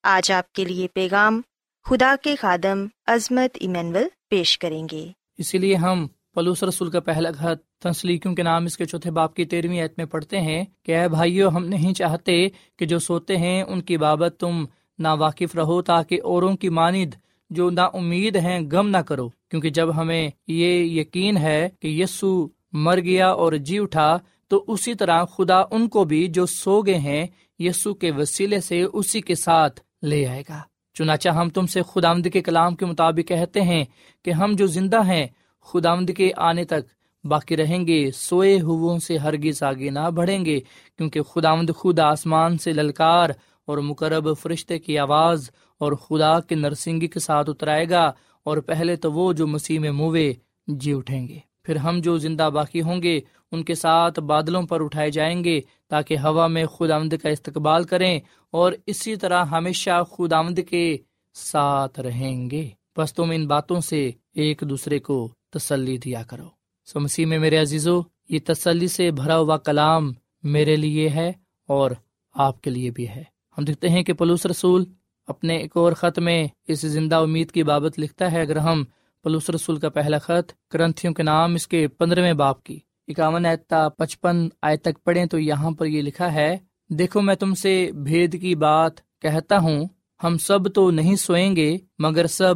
آج 0.05 0.33
آپ 0.33 0.53
کے 0.53 0.65
لیے 0.65 0.87
پیغام 0.95 1.41
خدا 1.87 2.15
کے 2.23 2.37
خادم 2.37 2.87
عظمت 3.07 3.59
ایمینول 3.61 4.09
پیش 4.31 4.59
کریں 4.59 4.87
گے 4.93 5.07
اسی 5.39 5.59
لیے 5.59 5.77
ہم 5.77 6.07
پلوس 6.35 6.63
رسول 6.63 6.91
کا 6.91 7.01
پہلا 7.01 7.33
خط 7.33 7.72
تنسلیکیوں 7.83 8.35
کے 8.35 8.43
نام 8.43 8.65
اس 8.65 8.77
کے 8.77 8.85
چوتھے 8.85 9.11
باپ 9.11 9.35
کی 9.35 9.45
تیرہویں 9.45 9.81
عید 9.83 9.93
میں 9.97 10.05
پڑھتے 10.05 10.41
ہیں 10.41 10.65
کہ 10.83 10.97
اے 10.97 11.09
بھائیو، 11.09 11.49
ہم 11.49 11.65
نہیں 11.65 11.95
چاہتے 11.95 12.33
کہ 12.77 12.87
جو 12.87 12.99
سوتے 12.99 13.37
ہیں 13.37 13.63
ان 13.63 13.81
کی 13.81 13.97
بابت 13.97 14.37
تم 14.41 14.65
نا 14.99 15.13
واقف 15.15 15.55
رہو 15.55 15.81
تاکہ 15.83 16.21
اوروں 16.25 16.57
کی 16.57 16.69
ماند 16.69 17.15
جو 17.51 17.69
نا 17.71 17.85
امید 17.95 18.37
ہیں 18.37 18.59
غم 18.73 18.89
نہ 18.89 18.99
کرو، 18.99 19.29
کیونکہ 19.51 19.71
جب 19.71 19.97
ہمیں 19.97 20.31
یہ 20.49 20.83
یقین 21.01 21.37
ہے 21.37 21.69
کہ 21.81 21.89
یسو 21.89 22.33
مر 22.73 23.01
گیا 23.01 23.29
اور 23.31 23.53
جی 23.53 23.79
اٹھا، 23.79 24.17
تو 24.51 24.65
اسی 24.69 24.95
طرح 24.95 25.25
خدا 25.25 25.61
ان 25.71 25.89
کو 25.89 26.05
بھی 26.05 26.27
جو 26.29 26.47
سو 26.47 26.81
گئے 26.83 26.99
ہیں 26.99 27.27
یسو 27.59 27.95
کے 27.95 28.11
وسیلے 28.11 28.61
سے 28.61 28.83
اسی 28.83 29.21
کے 29.21 29.35
ساتھ 29.35 29.81
لے 30.03 30.27
آئے 30.27 30.43
گا۔ 30.49 30.61
چنانچہ 30.97 31.29
ہم 31.29 31.49
تم 31.49 31.67
سے 31.67 31.83
خدا 31.83 32.13
کے 32.33 32.41
کلام 32.41 32.75
کے 32.77 32.87
مطابق 32.87 33.29
کہتے 33.29 33.61
ہیں 33.61 33.85
کہ 34.25 34.31
ہم 34.31 34.53
جو 34.53 34.67
زندہ 34.67 35.05
ہیں 35.07 35.27
خدا 35.67 35.95
کے 36.17 36.31
آنے 36.37 36.65
تک 36.65 36.89
باقی 37.25 37.57
رہیں 37.57 37.87
گے، 37.87 38.11
سوئے 38.11 38.59
سے 38.99 39.17
ہرگز 39.17 39.63
آگے 39.63 39.91
نہ 39.91 40.09
بڑھیں 40.11 40.45
گے، 40.45 40.59
کیونکہ 40.99 41.23
خدا 41.23 41.55
خود 41.77 41.99
آسمان 41.99 42.59
سے 42.59 42.73
للکار 42.73 43.31
اور 43.69 43.79
مقرب 43.79 44.29
فرشتے 44.41 44.79
کی 44.79 44.99
آواز 44.99 45.51
اور 45.81 45.93
خدا 45.93 46.39
کے 46.41 46.55
نرسنگی 46.55 47.07
کے 47.07 47.21
ساتھ 47.21 47.51
اترائے 47.51 47.89
گا، 47.91 48.05
اور 48.47 48.57
پہلے 48.59 48.97
تو 48.97 49.13
وہ 49.13 49.33
جو 49.33 49.47
مسیح 49.47 49.79
میں 49.79 49.91
موے 49.91 50.33
جی 50.67 50.93
اٹھیں 50.93 51.29
گے۔ 51.29 51.39
پھر 51.65 51.77
ہم 51.77 52.01
جو 52.01 52.17
زندہ 52.19 52.49
باقی 52.55 52.83
ہوں 52.83 53.03
گے، 53.03 53.21
ان 53.53 53.63
کے 53.65 53.75
ساتھ 53.75 54.21
بادلوں 54.21 54.63
پر 54.63 54.81
اٹھائے 54.81 55.11
جائیں 55.11 55.45
گے، 55.45 55.61
تاکہ 55.89 56.19
ہوا 56.19 56.47
میں 56.47 56.65
خدا 56.67 56.97
آمد 56.97 57.15
کا 57.23 57.29
استقبال 57.29 57.85
کریں، 57.85 58.21
اور 58.51 58.73
اسی 58.87 59.17
طرح 59.17 59.45
ہمیشہ 59.45 60.03
خدا 60.13 60.39
آمد 60.39 60.61
کے 60.71 60.97
ساتھ 61.35 62.01
رہیں 62.01 62.51
گے۔ 62.51 62.69
بس 62.97 63.15
تم 63.15 63.31
ان 63.31 63.47
باتوں 63.47 63.81
سے 63.81 64.11
ایک 64.35 64.63
دوسرے 64.71 64.99
کو 64.99 65.17
تسلی 65.51 65.97
دیا 65.97 66.23
کرو۔ 66.23 66.62
سو 66.85 67.01
مسیح 67.01 67.27
میں 67.27 67.39
میرے 67.39 67.57
عزیزو، 67.57 68.01
یہ 68.29 68.39
تسلی 68.47 68.89
سے 68.89 69.11
بھرا 69.11 69.39
ہوا 69.39 69.57
کلام 69.57 70.13
میرے 70.43 70.77
لیے 70.77 71.09
ہے 71.09 71.33
اور 71.69 71.91
آپ 72.35 72.61
کے 72.61 72.71
لیے 72.71 72.91
بھی 72.91 73.09
ہے۔ 73.09 73.25
ہم 73.59 73.65
دیکھتے 73.65 73.89
ہیں 73.89 74.03
کہ 74.03 74.13
پلوس 74.13 74.47
رسول 74.47 74.85
اپنے 75.27 75.57
ایک 75.57 75.77
اور 75.77 75.93
خط 75.93 76.19
میں 76.19 76.49
اس 76.69 76.81
زندہ 76.81 77.17
امید 77.17 77.51
کی 77.51 77.63
بابت 77.63 77.99
لکھتا 77.99 78.33
ہے۔ 78.33 78.41
اگر 78.41 78.57
ہم 78.57 78.85
پلوس 79.23 79.51
رسول 79.51 79.77
کا 79.77 79.89
پہلا 79.89 80.19
خط 80.19 80.53
کرنتھیوں 80.71 81.15
کے 81.15 81.23
نام 81.23 81.55
اس 81.55 81.69
کے 81.69 81.89
پندرہویں 81.89 82.33
باپ 82.33 82.63
کی 82.63 82.79
اکاون 83.09 83.47
آیتا 83.47 83.89
پچپن 83.89 84.49
آئے 84.63 84.77
تک 84.77 85.05
پڑھیں 85.05 85.27
تو 85.27 85.39
یہاں 85.39 85.71
پر 85.71 85.87
یہ 85.87 86.03
لکھا 86.03 86.35
ہے، 86.35 86.57
دیکھو 86.89 87.21
میں 87.21 87.35
تم 87.35 87.55
سے 87.55 87.91
بھید 87.93 88.41
کی 88.41 88.55
بات 88.55 88.93
کہتا 89.21 89.59
ہوں، 89.59 89.85
ہم 90.25 90.39
سب 90.39 90.75
تو 90.75 90.91
نہیں 90.91 91.17
سوئیں 91.17 91.57
گے 91.57 91.79
مگر 91.99 92.27
سب 92.27 92.55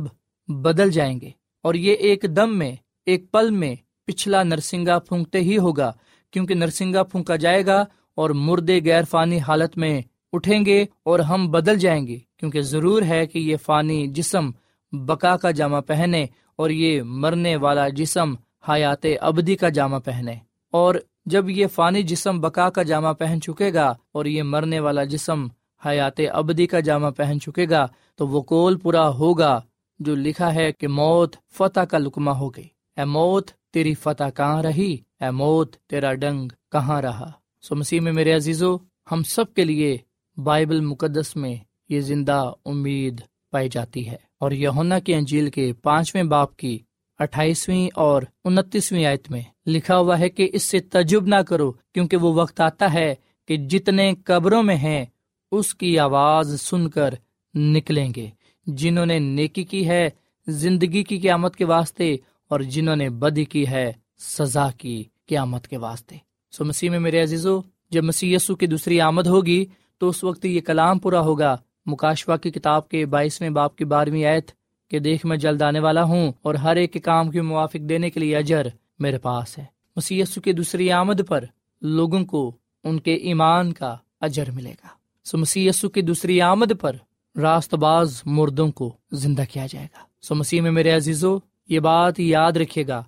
بدل 0.48 0.90
جائیں 0.90 1.20
گے۔ 1.20 1.30
اور 1.62 1.74
یہ 1.74 1.94
ایک 1.94 2.24
دم 2.36 2.58
میں، 2.58 2.76
ایک 3.06 3.30
پل 3.30 3.50
میں 3.50 3.74
پچھلا 4.06 4.42
نرسنگا 4.42 4.98
پھونکتے 4.98 5.40
ہی 5.40 5.58
ہوگا، 5.58 5.92
کیونکہ 6.32 6.54
نرسنگا 6.54 7.02
پھونکا 7.02 7.36
جائے 7.36 7.66
گا 7.66 7.84
اور 8.14 8.30
مردے 8.30 8.80
غیر 8.84 9.04
فانی 9.10 9.38
حالت 9.38 9.76
میں 9.78 10.00
اٹھیں 10.32 10.64
گے 10.66 10.84
اور 11.02 11.18
ہم 11.18 11.50
بدل 11.50 11.78
جائیں 11.78 12.06
گے، 12.06 12.18
کیونکہ 12.36 12.60
ضرور 12.62 13.02
ہے 13.02 13.26
کہ 13.26 13.38
یہ 13.38 13.56
فانی 13.56 14.06
جسم 14.06 14.50
بکا 14.92 15.36
کا 15.36 15.50
جامع 15.50 15.80
پہنے 15.80 16.26
اور 16.56 16.70
یہ 16.70 17.02
مرنے 17.02 17.56
والا 17.56 17.88
جسم 17.88 18.34
حیات 18.68 19.06
ابدی 19.20 19.56
کا 19.56 19.68
جامع 19.68 19.98
پہنے۔ 19.98 20.34
اور 20.72 20.94
جب 21.26 21.50
یہ 21.50 21.66
فانی 21.66 22.02
جسم 22.02 22.40
بکا 22.40 22.70
کا 22.70 22.82
جامع 22.82 23.12
پہن 23.12 23.40
چکے 23.40 23.74
گا 23.74 23.94
اور 24.12 24.24
یہ 24.24 24.42
مرنے 24.42 24.80
والا 24.80 25.04
جسم 25.04 25.46
حیات 25.86 26.20
ابدی 26.32 26.66
کا 26.66 26.80
جامع 26.80 27.10
پہن 27.10 27.40
چکے 27.40 27.66
گا، 27.70 27.86
تو 28.16 28.28
وہ 28.28 28.42
کول 28.42 28.78
پورا 28.78 29.08
ہوگا 29.08 29.60
جو 29.98 30.14
لکھا 30.14 30.54
ہے 30.54 30.72
کہ 30.72 30.88
موت 30.88 31.36
فتح 31.52 31.80
کا 31.80 31.98
لکما 31.98 32.38
ہو 32.38 32.48
گئی۔ 32.48 32.68
اے 32.96 33.04
موت 33.04 33.50
تیری 33.76 33.94
فتح 33.94 34.24
کہاں 34.36 34.62
رہی؟ 34.62 34.96
اے 35.20 35.30
موت، 35.30 35.76
تیرا 35.76 36.14
ڈنگ 36.14 36.48
کہاں 36.72 37.02
رہا؟ 37.02 37.32
سو 37.62 37.76
مسیح 37.76 38.00
میں 38.00 38.12
میرے 38.12 38.32
عزیزو، 38.32 38.76
ہم 39.12 39.22
سب 39.22 39.54
کے 39.54 39.64
لیے 39.64 39.96
بائبل 40.36 40.80
مقدس 40.80 41.36
میں 41.36 41.56
یہ 41.88 42.00
زندہ 42.00 42.52
امید 42.64 43.20
پائی 43.50 43.68
جاتی 43.68 44.10
ہے۔ 44.10 44.16
اور 44.40 44.50
یونا 44.50 44.98
کی 44.98 45.14
انجیل 45.14 45.50
کے 45.50 45.72
پانچویں 45.72 46.22
باپ 46.22 46.56
کی 46.56 46.78
اٹھائیسویں 47.18 47.88
اور 47.94 48.22
انتیسویں 48.44 49.04
آیت 49.04 49.30
میں 49.30 49.40
لکھا 49.66 49.98
ہوا 49.98 50.18
ہے 50.18 50.28
کہ 50.28 50.50
اس 50.52 50.62
سے 50.62 50.80
تجب 50.80 51.26
نہ 51.26 51.42
کرو، 51.48 51.72
کیونکہ 51.72 52.16
وہ 52.16 52.34
وقت 52.34 52.60
آتا 52.60 52.92
ہے 52.92 53.14
کہ 53.48 53.56
جتنے 53.56 54.14
قبروں 54.24 54.62
میں 54.62 54.76
ہیں، 54.76 55.04
اس 55.52 55.74
کی 55.74 55.98
آواز 55.98 56.60
سن 56.60 56.90
کر 56.90 57.14
نکلیں 57.54 58.12
گے۔ 58.16 58.26
جنہوں 58.66 59.06
نے 59.06 59.18
نیکی 59.18 59.64
کی 59.64 59.88
ہے، 59.88 60.10
زندگی 60.46 61.04
کی 61.04 61.18
قیامت 61.18 61.56
کے 61.56 61.64
واسطے 61.64 62.16
اور 62.48 62.60
جنہوں 62.60 62.96
نے 62.96 63.08
بدی 63.08 63.44
کی 63.44 63.66
ہے 63.66 63.92
سزا 64.18 64.70
کی 64.70 65.04
قیامت 65.26 65.68
کے 65.68 65.76
واسطے۔ 65.76 66.16
سو 66.50 66.64
مسیح 66.64 66.90
میں 66.90 67.00
میرے 67.00 67.22
عزیزو، 67.22 67.60
جب 67.90 68.04
مسیح 68.04 68.36
یسو 68.36 68.54
کی 68.54 68.66
دوسری 68.66 69.00
آمد 69.00 69.26
ہوگی، 69.26 69.64
تو 69.98 70.08
اس 70.08 70.24
وقت 70.24 70.44
یہ 70.44 70.60
کلام 70.60 70.98
پورا 70.98 71.20
ہوگا۔ 71.20 71.56
مکاشوا 71.86 72.36
کی 72.36 72.50
کتاب 72.50 72.88
کے 72.88 73.06
بائیسویں 73.06 73.50
باپ 73.50 73.76
کی 73.76 73.84
بارہویں 73.84 74.24
آیت 74.24 74.50
کہ 74.90 74.98
دیکھ 74.98 75.26
میں 75.26 75.36
جلد 75.36 75.62
آنے 75.62 75.80
والا 75.80 76.04
ہوں 76.04 76.32
اور 76.42 76.54
ہر 76.54 76.76
ایک 76.76 76.92
کے 76.92 76.98
کام 76.98 77.30
کے 77.30 77.42
موافق 77.42 77.88
دینے 77.88 78.10
کے 78.10 78.20
لیے 78.20 78.36
اجر 78.36 78.66
میرے 78.98 79.18
پاس 79.18 79.58
ہے۔ 79.58 79.64
مسیح 79.96 80.22
یسو 80.22 80.40
کی 80.40 80.52
دوسری 80.52 80.92
آمد 80.92 81.20
پر 81.28 81.44
لوگوں 81.82 82.24
کو 82.24 82.52
ان 82.84 83.00
کے 83.00 83.14
ایمان 83.14 83.72
کا 83.72 83.96
اجر 84.20 84.50
ملے 84.50 84.70
گا۔ 84.70 84.88
سو 85.24 85.38
مسیح 85.38 85.68
یسو 85.68 85.88
کی 85.88 86.02
دوسری 86.02 86.40
آمد 86.40 86.72
پر 86.80 86.96
راست 87.38 87.74
باز 87.74 88.22
مردوں 88.24 88.72
کو 88.72 88.96
زندہ 89.12 89.42
کیا 89.52 89.66
جائے 89.70 89.86
گا۔ 89.86 89.98
سو 90.22 90.34
مسیح 90.34 90.60
میں 90.60 90.70
میرے 90.70 90.90
عزیزو 90.90 91.38
یہ 91.68 91.80
بات 91.80 92.20
یاد 92.20 92.52
رکھے 92.52 92.86
گا۔ 92.86 93.02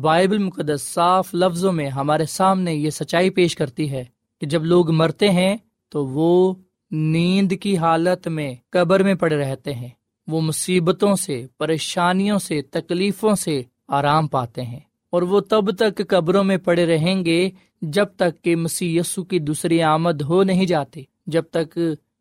بائبل 0.00 0.38
مقدس 0.38 0.94
صاف 0.94 1.34
لفظوں 1.34 1.72
میں 1.72 1.88
ہمارے 1.88 2.26
سامنے 2.26 2.74
یہ 2.74 2.90
سچائی 2.90 3.30
پیش 3.30 3.56
کرتی 3.56 3.90
ہے 3.90 4.04
کہ 4.40 4.46
جب 4.46 4.64
لوگ 4.64 4.90
مرتے 4.90 5.30
ہیں 5.30 5.56
تو 5.88 6.06
وہ 6.06 6.54
نیند 6.90 7.52
کی 7.60 7.76
حالت 7.76 8.28
میں 8.28 8.54
قبر 8.70 9.02
میں 9.02 9.14
پڑے 9.14 9.36
رہتے 9.36 9.74
ہیں۔ 9.74 9.88
وہ 10.26 10.40
مصیبتوں 10.40 11.16
سے، 11.16 11.46
پریشانیوں 11.58 12.38
سے، 12.38 12.62
تکلیفوں 12.62 13.34
سے 13.34 13.62
آرام 13.88 14.26
پاتے 14.26 14.62
ہیں۔ 14.62 14.80
اور 15.10 15.22
وہ 15.22 15.40
تب 15.40 15.76
تک 15.76 16.02
قبروں 16.08 16.44
میں 16.44 16.56
پڑے 16.56 16.86
رہیں 16.86 17.24
گے 17.24 17.50
جب 17.82 18.06
تک 18.16 18.44
کہ 18.44 18.56
مسی 18.56 18.96
یسو 18.96 19.24
کی 19.24 19.38
دوسری 19.38 19.82
آمد 19.82 20.22
ہو 20.22 20.42
نہیں 20.42 20.66
جاتی، 20.66 21.04
جب 21.26 21.42
تک 21.50 21.78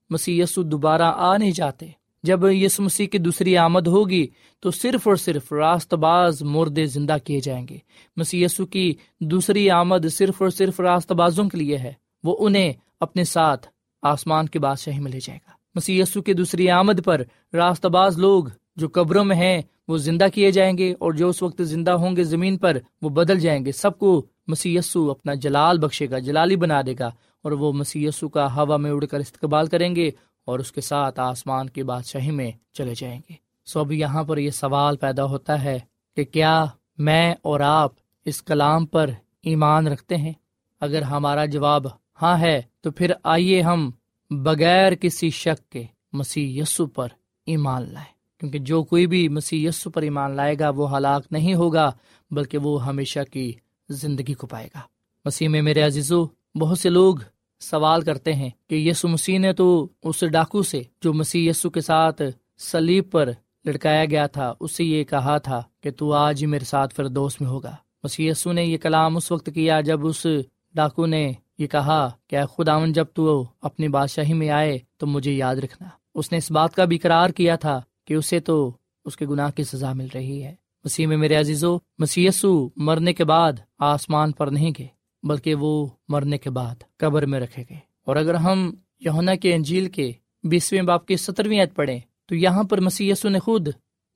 مسی 0.09 0.39
یسو 0.39 0.63
دوبارہ 0.63 1.13
آ 1.15 1.37
نہیں 1.37 1.51
جاتے۔ 1.51 1.87
جب 2.23 2.45
یس 2.45 2.79
مسیح 2.79 3.07
کی 3.07 3.17
دوسری 3.17 3.57
آمد 3.57 3.87
ہوگی 3.87 4.27
تو 4.59 4.71
صرف 4.71 5.07
اور 5.07 5.15
صرف 5.15 5.53
راست 5.53 5.93
باز 5.93 6.43
مردے 6.43 6.85
زندہ 6.85 7.15
کیے 7.23 7.39
جائیں 7.39 7.67
گے۔ 7.67 7.77
مسی 8.15 8.43
یسو 8.43 8.65
کی 8.65 8.93
دوسری 9.19 9.69
آمد 9.69 10.09
صرف 10.11 10.41
اور 10.41 10.49
صرف 10.49 10.79
راست 10.79 11.11
بازوں 11.11 11.49
کے 11.49 11.57
لیے 11.57 11.77
ہے۔ 11.77 11.93
وہ 12.23 12.37
انہیں 12.39 12.73
اپنے 12.99 13.23
ساتھ 13.23 13.67
آسمان 14.01 14.45
کے 14.45 14.59
بادشاہی 14.59 14.99
میں 14.99 15.11
لے 15.11 15.19
جائے 15.23 15.39
گا۔ 15.47 15.51
مسی 15.75 15.99
یسو 15.99 16.21
کی 16.21 16.33
دوسری 16.33 16.69
آمد 16.69 17.05
پر 17.05 17.21
راست 17.53 17.85
باز 17.85 18.17
لوگ 18.17 18.43
جو 18.75 18.87
قبروں 18.93 19.25
میں 19.25 19.35
ہیں، 19.35 19.61
وہ 19.87 19.97
زندہ 19.97 20.27
کیے 20.33 20.51
جائیں 20.51 20.77
گے 20.77 20.93
اور 20.99 21.13
جو 21.13 21.29
اس 21.29 21.43
وقت 21.43 21.61
زندہ 21.63 21.91
ہوں 21.91 22.15
گے 22.15 22.23
زمین 22.23 22.57
پر، 22.57 22.77
وہ 23.01 23.09
بدل 23.09 23.39
جائیں 23.39 23.65
گے۔ 23.65 23.71
سب 23.71 23.99
کو 23.99 24.25
مسی 24.47 24.75
یسو 24.75 25.11
اپنا 25.11 25.33
جلال 25.33 25.79
بخشے 25.79 26.09
گا، 26.09 26.19
جلالی 26.19 26.55
بنا 26.55 26.81
دے 26.85 26.93
گا 26.99 27.07
اور 27.43 27.51
وہ 27.51 27.73
مسی 27.73 28.07
کا 28.33 28.55
ہوا 28.55 28.77
میں 28.77 28.91
اڑ 28.91 29.05
کر 29.05 29.19
استقبال 29.19 29.67
کریں 29.67 29.95
گے 29.95 30.11
اور 30.47 30.59
اس 30.59 30.71
کے 30.71 30.81
ساتھ 30.81 31.19
آسمان 31.19 31.69
کی 31.69 31.83
بادشاہی 31.83 32.31
میں 32.31 32.51
چلے 32.73 32.93
جائیں 32.95 33.21
گے۔ 33.29 33.33
سو 33.65 33.79
اب 33.79 33.91
یہاں 33.91 34.23
پر 34.23 34.37
یہ 34.37 34.49
سوال 34.49 34.97
پیدا 34.97 35.23
ہوتا 35.23 35.63
ہے 35.63 35.79
کہ 36.15 36.23
کیا 36.23 36.65
میں 36.97 37.35
اور 37.41 37.59
آپ 37.59 37.91
اس 38.25 38.43
کلام 38.43 38.85
پر 38.85 39.09
ایمان 39.43 39.87
رکھتے 39.87 40.17
ہیں؟ 40.17 40.33
اگر 40.81 41.01
ہمارا 41.01 41.45
جواب 41.45 41.87
ہاں 42.21 42.39
ہے، 42.39 42.61
تو 42.81 42.91
پھر 42.91 43.11
آئیے 43.23 43.61
ہم 43.61 43.91
بغیر 44.29 44.95
کسی 44.95 45.29
شک 45.29 45.71
کے 45.71 45.83
مسیح 46.13 46.61
یسو 46.61 46.85
پر 46.85 47.07
ایمان 47.45 47.93
لائیں۔ 47.93 48.39
کیونکہ 48.39 48.59
جو 48.59 48.83
کوئی 48.83 49.07
بھی 49.07 49.29
مسیح 49.29 49.69
یسو 49.69 49.89
پر 49.89 50.01
ایمان 50.01 50.35
لائے 50.35 50.55
گا، 50.59 50.69
وہ 50.69 50.97
ہلاک 50.97 51.25
نہیں 51.31 51.53
ہوگا، 51.53 51.91
بلکہ 52.31 52.57
وہ 52.57 52.85
ہمیشہ 52.85 53.19
کی 53.31 53.53
زندگی 53.89 54.33
کو 54.33 54.47
پائے 54.47 54.67
گا۔ 54.75 54.79
مسیح 55.25 55.49
میں 55.49 55.61
میرے 55.61 55.81
عزیزو، 55.81 56.27
بہت 56.59 56.79
سے 56.79 56.89
لوگ 56.89 57.15
سوال 57.59 58.01
کرتے 58.01 58.33
ہیں 58.33 58.49
کہ 58.69 58.75
یسو 58.75 59.07
مسیح 59.07 59.39
نے 59.39 59.53
تو 59.53 59.87
اس 60.03 60.23
ڈاکو 60.31 60.63
سے 60.63 60.81
جو 61.01 61.13
مسیح 61.13 61.49
یسو 61.49 61.69
کے 61.69 61.81
ساتھ 61.81 62.21
سلیب 62.57 63.11
پر 63.11 63.29
لٹکایا 63.65 64.05
گیا 64.05 64.27
تھا 64.27 64.53
اس 64.59 64.71
سے 64.71 64.83
یہ 64.83 65.03
کہا 65.03 65.37
تھا 65.37 65.63
کہ 65.81 65.91
تو 65.91 66.13
آج 66.13 66.41
ہی 66.41 66.45
میرے 66.45 66.65
ساتھ 66.65 66.95
پھر 66.95 67.07
دوست 67.07 67.41
میں 67.41 67.49
ہوگا۔ 67.49 67.75
مسیح 68.03 68.31
یسو 68.31 68.51
نے 68.51 68.65
یہ 68.65 68.77
کلام 68.77 69.17
اس 69.17 69.31
وقت 69.31 69.49
کیا 69.53 69.81
جب 69.81 70.07
اس 70.07 70.27
ڈاکو 70.73 71.05
نے 71.05 71.31
یہ 71.57 71.67
کہا 71.67 72.09
کہ 72.27 72.45
خداون 72.45 72.93
جب 72.93 73.05
تو 73.13 73.47
اپنی 73.61 73.87
بادشاہی 73.87 74.33
میں 74.33 74.49
آئے 74.49 74.79
تو 74.97 75.07
مجھے 75.07 75.31
یاد 75.31 75.55
رکھنا۔ 75.55 75.89
اس 76.15 76.31
نے 76.31 76.37
اس 76.37 76.51
بات 76.51 76.75
کا 76.75 76.85
بھی 76.85 76.97
قرار 76.97 77.29
کیا 77.29 77.55
تھا 77.55 77.81
کہ 78.05 78.13
اسے 78.13 78.39
تو 78.39 78.71
اس 79.05 79.17
کے 79.17 79.25
گناہ 79.25 79.51
کی 79.51 79.63
سزا 79.63 79.93
مل 79.93 80.07
رہی 80.13 80.43
ہے۔ 80.43 80.55
مسیح 80.85 81.07
میں 81.07 81.17
میرے 81.17 81.35
عزیزو 81.35 81.77
مسیسو 81.97 82.69
مرنے 82.75 83.13
کے 83.13 83.23
بعد 83.23 83.53
آسمان 83.79 84.31
پر 84.31 84.47
نہیں 84.47 84.71
گئے۔ 84.77 84.96
بلکہ 85.23 85.55
وہ 85.55 85.87
مرنے 86.07 86.37
کے 86.37 86.49
بعد 86.49 86.75
قبر 86.97 87.25
میں 87.25 87.39
رکھے 87.39 87.63
گئے۔ 87.69 87.79
اور 88.05 88.15
اگر 88.15 88.33
ہم 88.33 88.73
یونا 88.99 89.35
کے 89.35 89.53
انجیل 89.53 89.89
کے 89.89 90.11
بیسویں 90.43 90.81
باپ 90.81 91.05
کی 91.05 91.17
سترویں 91.17 91.59
عید 91.59 91.75
پڑھیں، 91.75 91.99
تو 92.25 92.35
یہاں 92.35 92.63
پر 92.63 92.81
مسی 92.81 93.11
نے 93.23 93.39
خود 93.39 93.67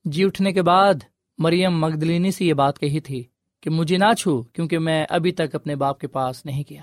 جی 0.05 0.23
اٹھنے 0.23 0.51
کے 0.51 0.61
بعد 0.61 0.93
مریم 1.37 1.79
مغدلینی 1.79 2.31
سے 2.31 2.45
یہ 2.45 2.53
بات 2.53 2.79
کہی 2.79 2.99
تھی 2.99 3.23
کہ 3.61 3.69
مجھے 3.69 3.97
نہ 3.97 4.13
چھو 4.19 4.43
کیونکہ 4.43 4.79
میں 4.79 5.05
ابھی 5.09 5.31
تک 5.31 5.55
اپنے 5.55 5.75
باپ 5.75 5.99
کے 5.99 6.07
پاس 6.07 6.45
نہیں 6.45 6.63
کیا 6.63 6.81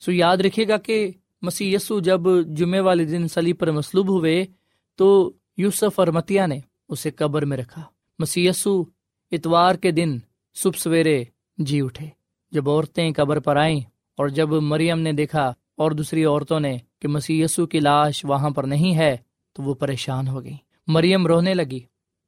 سو 0.00 0.12
یاد 0.12 0.36
رکھے 0.36 0.68
گا 0.68 0.76
کہ 0.76 1.10
مسی 1.42 1.74
یسو 1.74 2.00
جب 2.00 2.20
جمعے 2.46 2.80
والے 2.80 3.04
دن 3.04 3.28
سلی 3.28 3.52
پر 3.52 3.70
مصلوب 3.70 4.08
ہوئے، 4.08 4.44
تو 4.96 5.32
یوسف 5.56 5.98
اور 5.98 6.08
متیا 6.08 6.46
نے 6.46 6.58
اسے 6.88 7.10
قبر 7.10 7.44
میں 7.44 7.56
رکھا۔ 7.56 7.82
مسی 8.18 8.46
یسو 8.46 8.82
اتوار 9.32 9.74
کے 9.74 9.90
دن 9.90 10.18
صبح 10.54 10.78
سویرے 10.78 11.24
جی 11.58 11.80
اٹھے۔ 11.80 12.19
جب 12.50 12.70
عورتیں 12.70 13.12
قبر 13.16 13.40
پر 13.40 13.56
آئیں 13.56 13.80
اور 14.16 14.28
جب 14.28 14.48
مریم 14.48 15.00
نے 15.00 15.12
دیکھا 15.12 15.52
اور 15.76 15.90
دوسری 15.90 16.24
عورتوں 16.24 16.60
نے 16.60 16.78
کہ 16.98 17.08
مسی 17.08 17.44
کی 17.70 17.80
لاش 17.80 18.24
وہاں 18.24 18.50
پر 18.50 18.64
نہیں 18.64 18.96
ہے، 18.96 19.16
تو 19.52 19.62
وہ 19.62 19.74
پریشان 19.74 20.28
ہو 20.28 20.44
گئی 20.44 20.56
مریم 20.86 21.26
رونے 21.26 21.54
لگی 21.54 21.80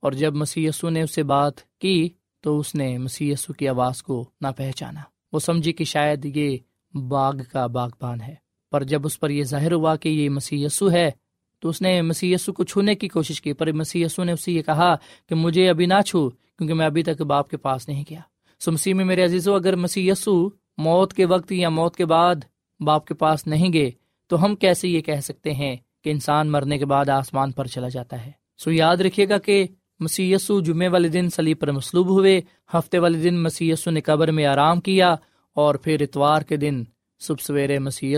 اور 0.02 0.12
جب 0.12 0.34
مسی 0.34 0.68
نے 0.82 1.02
اسے 1.02 1.22
بات 1.22 1.60
کی، 1.78 2.08
تو 2.40 2.58
اس 2.58 2.74
نے 2.74 2.98
مسی 2.98 3.34
کی 3.58 3.68
آواز 3.68 4.02
کو 4.02 4.30
نہ 4.40 4.46
پہچانا۔ 4.56 5.00
وہ 5.32 5.38
سمجھی 5.38 5.72
کہ 5.72 5.84
شاید 5.84 6.36
یہ 6.36 6.58
باغ 6.96 7.32
کا 7.52 7.66
باغبان 7.66 8.20
ہے۔ 8.20 8.34
پر 8.70 8.82
جب 8.82 9.02
اس 9.04 9.20
پر 9.20 9.30
یہ 9.30 9.44
ظاہر 9.44 9.72
ہوا 9.72 9.96
کہ 9.96 10.08
یہ 10.08 10.30
مسی 10.30 10.64
یسو 10.64 10.90
ہے، 10.90 11.10
تو 11.58 11.68
اس 11.68 11.82
نے 11.82 12.02
مسی 12.02 12.34
کو 12.56 12.64
چھونے 12.64 12.94
کی 12.94 13.08
کوشش 13.08 13.42
کی۔ 13.42 13.52
پر 13.52 13.72
مسی 13.72 14.04
نے 14.18 14.32
اسے 14.32 14.52
یہ 14.52 14.62
کہا 14.62 14.94
کہ 15.28 15.34
مجھے 15.34 15.68
ابھی 15.68 15.86
نہ 15.86 16.00
چھو، 16.06 16.30
کیونکہ 16.30 16.74
میں 16.74 16.86
ابھی 16.86 17.02
تک 17.02 17.22
باپ 17.22 17.50
کے 17.50 17.56
پاس 17.56 17.88
نہیں 17.88 18.04
گیا۔ 18.10 18.20
سو 18.64 18.72
مسیح 18.72 18.94
میں 18.94 19.04
میرے 19.04 19.24
عزیز 19.24 19.48
اگر 19.48 19.76
مسیح 19.76 20.10
یسو 20.12 20.34
موت 20.78 21.12
کے 21.12 21.24
وقت 21.26 21.52
یا 21.52 21.68
موت 21.68 21.96
کے 21.96 22.04
بعد 22.06 22.44
باپ 22.80 23.06
کے 23.06 23.14
پاس 23.14 23.46
نہیں 23.46 23.72
گئے، 23.72 23.90
تو 24.26 24.44
ہم 24.44 24.54
کیسے 24.56 24.88
یہ 24.88 25.00
کہہ 25.00 25.20
سکتے 25.20 25.52
ہیں 25.52 25.76
کہ 26.04 26.10
انسان 26.10 26.50
مرنے 26.50 26.78
کے 26.78 26.86
بعد 26.86 27.08
آسمان 27.08 27.52
پر 27.52 27.66
چلا 27.66 27.88
جاتا 27.88 28.24
ہے؟ 28.26 28.30
سو 28.58 28.70
یاد 28.70 28.96
رکھیے 28.96 29.28
گا 29.28 29.38
کہ 29.38 29.66
مسی 30.00 30.34
جمعے 30.64 30.88
والے 30.88 31.08
دن 31.08 31.28
سلیب 31.30 31.60
پر 31.60 31.72
مصلوب 31.72 32.08
ہوئے، 32.08 32.40
ہفتے 32.74 32.98
والے 32.98 33.18
دن 33.22 33.42
مسی 33.42 33.72
نے 33.86 34.00
قبر 34.00 34.30
میں 34.30 34.46
آرام 34.46 34.80
کیا 34.80 35.14
اور 35.56 35.74
پھر 35.74 36.00
اتوار 36.00 36.42
کے 36.42 36.56
دن 36.56 36.82
صبح 37.20 37.44
سویرے 37.46 37.78
مسی 37.78 38.14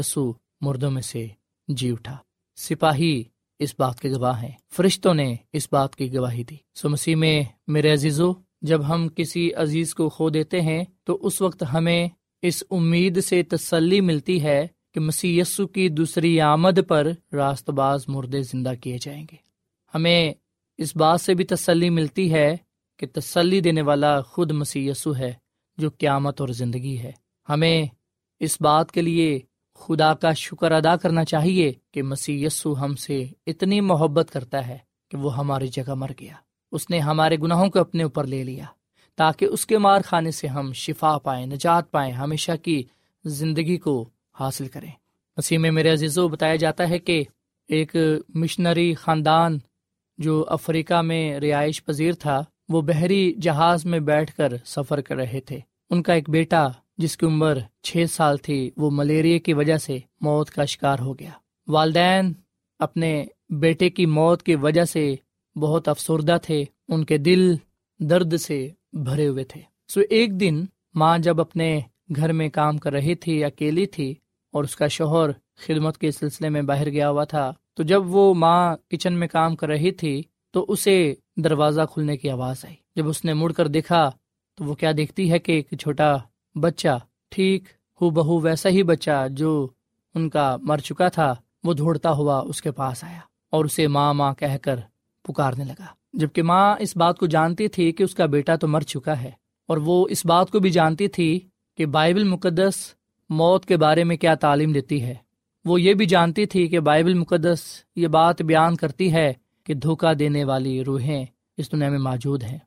مردوں 0.61 0.91
میں 0.91 1.03
سے 1.03 1.27
جی 1.69 1.91
اٹھا۔ 1.91 2.17
سپاہی 2.59 3.23
اس 3.61 3.75
بات 3.79 4.01
کے 4.01 4.11
گواہ 4.11 4.43
ہیں، 4.43 4.53
فرشتوں 4.73 5.15
نے 5.15 5.35
اس 5.53 5.69
بات 5.73 5.97
کی 5.97 6.15
گواہی 6.15 6.45
دی۔ 6.45 6.57
سو 6.75 6.89
مسیح 6.89 7.17
میں 7.17 7.43
میرے 7.67 7.93
عزیزو 7.93 8.33
جب 8.65 8.95
ہم 8.95 9.09
کسی 9.09 9.55
عزیز 9.55 9.95
کو 9.95 10.09
کھو 10.09 10.31
دیتے 10.31 10.61
ہیں، 10.61 10.85
تو 11.05 11.19
اس 11.23 11.43
وقت 11.43 11.65
ہمیں 11.73 12.09
اس 12.43 12.65
امید 12.71 13.25
سے 13.25 13.43
تسلی 13.43 14.01
ملتی 14.01 14.43
ہے 14.43 14.67
کہ 14.95 15.01
مسی 15.01 15.41
کی 15.75 15.89
دوسری 15.89 16.41
آمد 16.41 16.79
پر 16.89 17.09
راست 17.33 17.71
باز 17.71 18.05
مردے 18.09 18.43
زندہ 18.43 18.73
کیے 18.81 18.99
جائیں 19.01 19.27
گے۔ 19.33 19.37
ہمیں 19.95 20.35
اس 20.79 20.97
بات 20.97 21.21
سے 21.21 21.35
بھی 21.35 21.45
تسلی 21.45 21.91
ملتی 21.91 22.33
ہے 22.33 22.57
کہ 22.99 23.07
تسلی 23.13 23.61
دینے 23.61 23.83
والا 23.83 24.21
خود 24.21 24.51
مسی 24.51 24.89
یسو 24.89 25.17
ہے 25.17 25.33
جو 25.79 25.91
قیامت 25.99 26.41
اور 26.41 26.49
زندگی 26.49 26.99
ہے۔ 26.99 27.13
ہمیں 27.49 27.87
اس 28.41 28.61
بات 28.61 28.93
کے 28.93 29.03
لیے 29.03 29.41
خدا 29.75 30.15
کا 30.15 30.33
شکر 30.33 30.73
ادا 30.73 30.97
کرنا 30.97 31.25
چاہیے 31.25 31.73
کہ 31.91 32.03
مسیح 32.03 32.47
یسو 32.47 32.85
ہم 32.85 32.97
سے 32.97 33.27
اتنی 33.47 33.81
محبت 33.81 34.31
کرتا 34.33 34.67
ہے 34.67 34.79
کہ 35.11 35.17
وہ 35.17 35.37
ہماری 35.37 35.69
جگہ 35.69 35.95
مر 35.95 36.11
گیا۔ 36.21 36.35
اس 36.73 36.91
نے 36.91 36.99
ہمارے 36.99 37.37
گناہوں 37.37 37.71
کو 37.71 37.79
اپنے 37.79 38.03
اوپر 38.03 38.25
لے 38.25 38.45
لیا، 38.45 38.65
تاکہ 39.17 39.45
اس 39.45 39.67
کے 39.67 39.79
مار 39.79 40.01
کھانے 40.07 40.31
سے 40.31 40.47
ہم 40.47 40.73
شفا 40.73 41.19
پائیں، 41.19 41.47
نجات 41.47 41.91
پائیں، 41.91 42.13
ہمیشہ 42.13 42.53
کی 42.63 42.83
زندگی 43.25 43.77
کو 43.77 44.09
حاصل 44.41 44.69
کریں۔ 44.69 44.91
مسیح 45.37 45.59
میں 45.59 45.71
میرے 45.71 45.93
عزیزو، 45.93 46.29
بتایا 46.29 46.57
جاتا 46.57 46.89
ہے 46.89 46.99
کہ 46.99 47.25
ایک 47.69 47.97
مشنری 48.29 48.95
خاندان 48.95 49.59
جو 50.19 50.45
افریقہ 50.49 51.03
میں 51.03 51.41
رہائش 51.41 51.85
پذیر 51.85 52.13
تھا، 52.13 52.43
وہ 52.69 52.81
بحری 52.81 53.33
جہاز 53.33 53.85
میں 53.85 54.01
بیٹھ 54.01 54.37
کر 54.37 54.53
سفر 54.65 55.01
کر 55.01 55.17
رہے 55.17 55.41
تھے۔ 55.41 55.59
ان 55.91 56.03
کا 56.03 56.13
ایک 56.13 56.31
بیٹا، 56.31 56.67
جس 56.99 57.17
کی 57.17 57.27
عمر 57.27 57.59
چھ 57.83 58.05
سال 58.11 58.37
تھی، 58.37 58.71
وہ 58.77 58.91
ملیریا 58.91 59.39
کی 59.39 59.53
وجہ 59.55 59.77
سے 59.77 59.99
موت 60.21 60.51
کا 60.51 60.65
شکار 60.65 60.99
ہو 60.99 61.19
گیا۔ 61.19 61.31
والدین 61.69 62.33
اپنے 62.79 63.25
بیٹے 63.51 63.91
کی 63.91 64.07
موت 64.07 64.43
کی 64.43 64.55
وجہ 64.55 64.85
سے 64.85 65.15
بہت 65.57 65.89
افسردہ 65.89 66.37
تھے، 66.43 66.65
ان 66.89 67.05
کے 67.05 67.19
دل 67.19 67.55
درد 68.01 68.37
سے 68.37 68.69
بھرے 68.93 69.29
ہوئے 69.29 69.45
تھے۔ 69.45 69.61
سو 69.89 70.01
ایک 70.11 70.41
دن 70.41 70.65
ماں 70.95 71.19
جب 71.19 71.41
اپنے 71.41 71.81
گھر 72.17 72.33
میں 72.33 72.49
کام 72.49 72.79
کر 72.79 72.93
رہی 72.93 73.15
تھی، 73.15 73.45
اکیلی 73.45 73.87
تھی 73.87 74.15
اور 74.53 74.65
اس 74.65 74.77
کا 74.77 74.89
شوہر 74.89 75.31
خدمت 75.57 75.99
کے 75.99 76.11
سلسلے 76.11 76.49
میں 76.49 76.63
باہر 76.63 76.91
گیا 76.91 77.11
ہوا 77.11 77.25
تھا، 77.25 77.53
تو 77.75 77.83
جب 77.83 78.15
وہ 78.15 78.35
ماں 78.35 78.77
کچن 78.89 79.13
میں 79.13 79.29
کام 79.29 79.57
کر 79.57 79.69
رہی 79.69 79.91
تھی، 79.91 80.23
تو 80.51 80.65
اسے 80.69 81.15
دروازہ 81.37 81.81
کھلنے 81.93 82.17
کی 82.17 82.31
آواز 82.31 82.65
آئی۔ 82.65 82.75
جب 82.97 83.09
اس 83.09 83.25
نے 83.25 83.33
مڑ 83.33 83.53
کر 83.53 83.67
دیکھا، 83.67 84.11
تو 84.55 84.65
وہ 84.65 84.75
کیا 84.75 84.93
دیکھتی 84.97 85.31
ہے 85.31 85.39
کہ 85.39 85.53
ایک 85.53 85.79
چھوٹا 85.81 86.17
بچہ، 86.55 86.99
ٹھیک 87.29 87.65
ہو 88.01 88.11
بہو 88.11 88.39
ویسا 88.39 88.69
ہی 88.69 88.83
بچہ 88.83 89.27
جو 89.31 89.69
ان 90.15 90.29
کا 90.31 90.57
مر 90.63 90.79
چکا 90.79 91.09
تھا، 91.09 91.35
وہ 91.65 91.75
دوڑتا 91.75 92.11
ہوا 92.11 92.39
اس 92.41 92.63
کے 92.63 92.71
پاس 92.71 93.05
آیا 93.05 93.21
اور 93.51 93.65
اسے 93.65 93.87
ماں 93.87 94.15
ماں 94.15 94.35
کہہ 94.35 94.57
کر 94.63 94.81
پکارنے 95.25 95.65
لگا۔ 95.65 95.87
جبکہ 96.15 96.43
ماں 96.43 96.75
اس 96.81 96.97
بات 96.97 97.19
کو 97.19 97.27
جانتی 97.27 97.69
تھی 97.69 97.91
کہ 97.93 98.03
اس 98.03 98.15
کا 98.15 98.27
بیٹا 98.27 98.57
تو 98.57 98.69
مر 98.69 98.81
چکا 98.83 99.21
ہے، 99.23 99.31
اور 99.69 99.77
وہ 99.79 100.07
اس 100.11 100.25
بات 100.27 100.51
کو 100.51 100.59
بھی 100.61 100.71
جانتی 100.71 101.09
تھی 101.09 101.39
کہ 101.79 101.87
بائبل 101.89 102.25
مقدس 102.25 102.77
موت 103.31 103.67
کے 103.67 103.77
بارے 103.77 104.05
میں 104.05 104.17
کیا 104.17 104.35
تعلیم 104.37 104.73
دیتی 104.73 105.03
ہے۔ 105.03 105.15
وہ 105.65 105.81
یہ 105.81 105.95
بھی 105.95 106.07
جانتی 106.07 106.45
تھی 106.47 106.67
کہ 106.69 106.81
بائبل 106.81 107.15
مقدس 107.15 107.61
یہ 107.97 108.09
بات 108.09 108.43
بیان 108.43 108.77
کرتی 108.77 109.13
ہے 109.13 109.33
کہ 109.67 109.75
دھوکہ 109.75 110.13
دینے 110.15 110.45
والی 110.45 110.83
روحیں 110.85 111.25
اس 111.59 111.71
دنیا 111.73 111.89
میں 111.89 111.99
موجود 112.01 112.43
ہیں۔ 112.43 112.59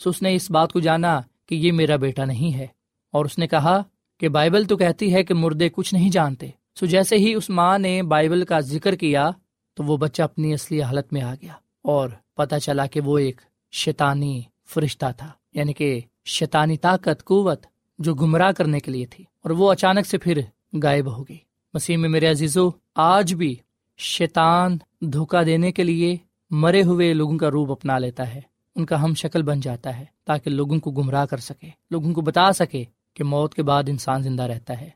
سو 0.00 0.10
اس 0.10 0.22
نے 0.22 0.34
اس 0.34 0.50
بات 0.50 0.72
کو 0.72 0.80
جانا 0.80 1.20
کہ 1.46 1.54
یہ 1.54 1.72
میرا 1.72 1.96
بیٹا 1.96 2.24
نہیں 2.24 2.54
ہے، 2.54 2.66
اور 3.14 3.24
اس 3.24 3.38
نے 3.38 3.46
کہا 3.46 3.80
کہ 4.20 4.28
بائبل 4.28 4.64
تو 4.64 4.76
کہتی 4.76 5.12
ہے 5.14 5.22
کہ 5.22 5.34
مردے 5.34 5.68
کچھ 5.68 5.94
نہیں 5.94 6.10
جانتے۔ 6.10 6.50
سو 6.80 6.86
جیسے 6.86 7.16
ہی 7.16 7.32
اس 7.34 7.50
ماں 7.50 7.78
نے 7.78 8.02
بائبل 8.04 8.44
کا 8.44 8.60
ذکر 8.66 8.94
کیا 8.96 9.28
تو 9.76 9.84
وہ 9.84 9.96
بچہ 9.96 10.22
اپنی 10.22 10.52
اصلی 10.52 10.82
حالت 10.82 11.12
میں 11.12 11.22
آ 11.22 11.34
گیا۔ 11.34 11.52
اور 11.82 12.08
پتا 12.36 12.60
چلا 12.60 12.86
کہ 12.86 13.00
وہ 13.00 13.18
ایک 13.18 13.40
شیطانی 13.72 14.42
فرشتہ 14.68 15.06
تھا 15.16 15.30
یعنی 15.52 15.72
کہ 15.72 16.00
شیطانی 16.24 16.76
طاقت، 16.76 17.24
قوت 17.24 17.66
جو 17.98 18.14
گمراہ 18.14 18.52
کرنے 18.52 18.80
کے 18.80 18.90
لیے 18.90 19.06
تھی، 19.06 19.24
اور 19.42 19.50
وہ 19.50 19.72
اچانک 19.72 20.06
سے 20.06 20.18
پھر 20.18 20.40
غائب 20.82 21.18
ہو 21.18 21.22
گئی۔ 21.22 21.36
مسیح 21.74 21.96
میں 21.96 22.08
میرے 22.08 22.26
عزیزو، 22.26 22.70
آج 22.94 23.34
بھی 23.34 23.56
شیطان 23.98 24.78
دھوکہ 25.00 25.42
دینے 25.44 25.72
کے 25.72 25.84
لیے 25.84 26.16
مرے 26.50 26.82
ہوئے 26.82 27.14
لوگوں 27.14 27.38
کا 27.38 27.50
روپ 27.50 27.70
اپنا 27.70 27.98
لیتا 27.98 28.34
ہے۔ 28.34 28.40
ان 28.76 28.86
کا 28.86 29.02
ہم 29.02 29.14
شکل 29.14 29.42
بن 29.42 29.60
جاتا 29.60 29.98
ہے 29.98 30.04
تاکہ 30.24 30.50
لوگوں 30.50 30.78
کو 30.78 30.90
گمراہ 30.90 31.26
کر 31.26 31.36
سکے، 31.36 31.68
لوگوں 31.90 32.12
کو 32.12 32.20
بتا 32.20 32.52
سکے 32.52 32.84
کہ 33.14 33.24
موت 33.24 33.54
کے 33.54 33.62
بعد 33.62 33.82
انسان 33.88 34.22
زندہ 34.22 34.42
رہتا 34.42 34.80
ہے۔ 34.80 34.90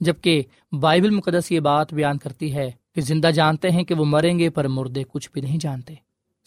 جبکہ 0.00 0.42
بائبل 0.72 1.10
مقدس 1.10 1.52
یہ 1.52 1.60
بات 1.60 1.94
بیان 1.94 2.18
کرتی 2.18 2.54
ہے 2.54 2.70
کہ 2.94 3.00
زندہ 3.00 3.26
جانتے 3.26 3.70
ہیں 3.70 3.84
کہ 3.84 3.94
وہ 3.94 4.04
مریں 4.04 4.38
گے 4.38 4.50
پر 4.50 4.68
مردے 4.68 5.04
کچھ 5.08 5.30
بھی 5.32 5.40
نہیں 5.40 5.58
جانتے۔ 5.58 5.94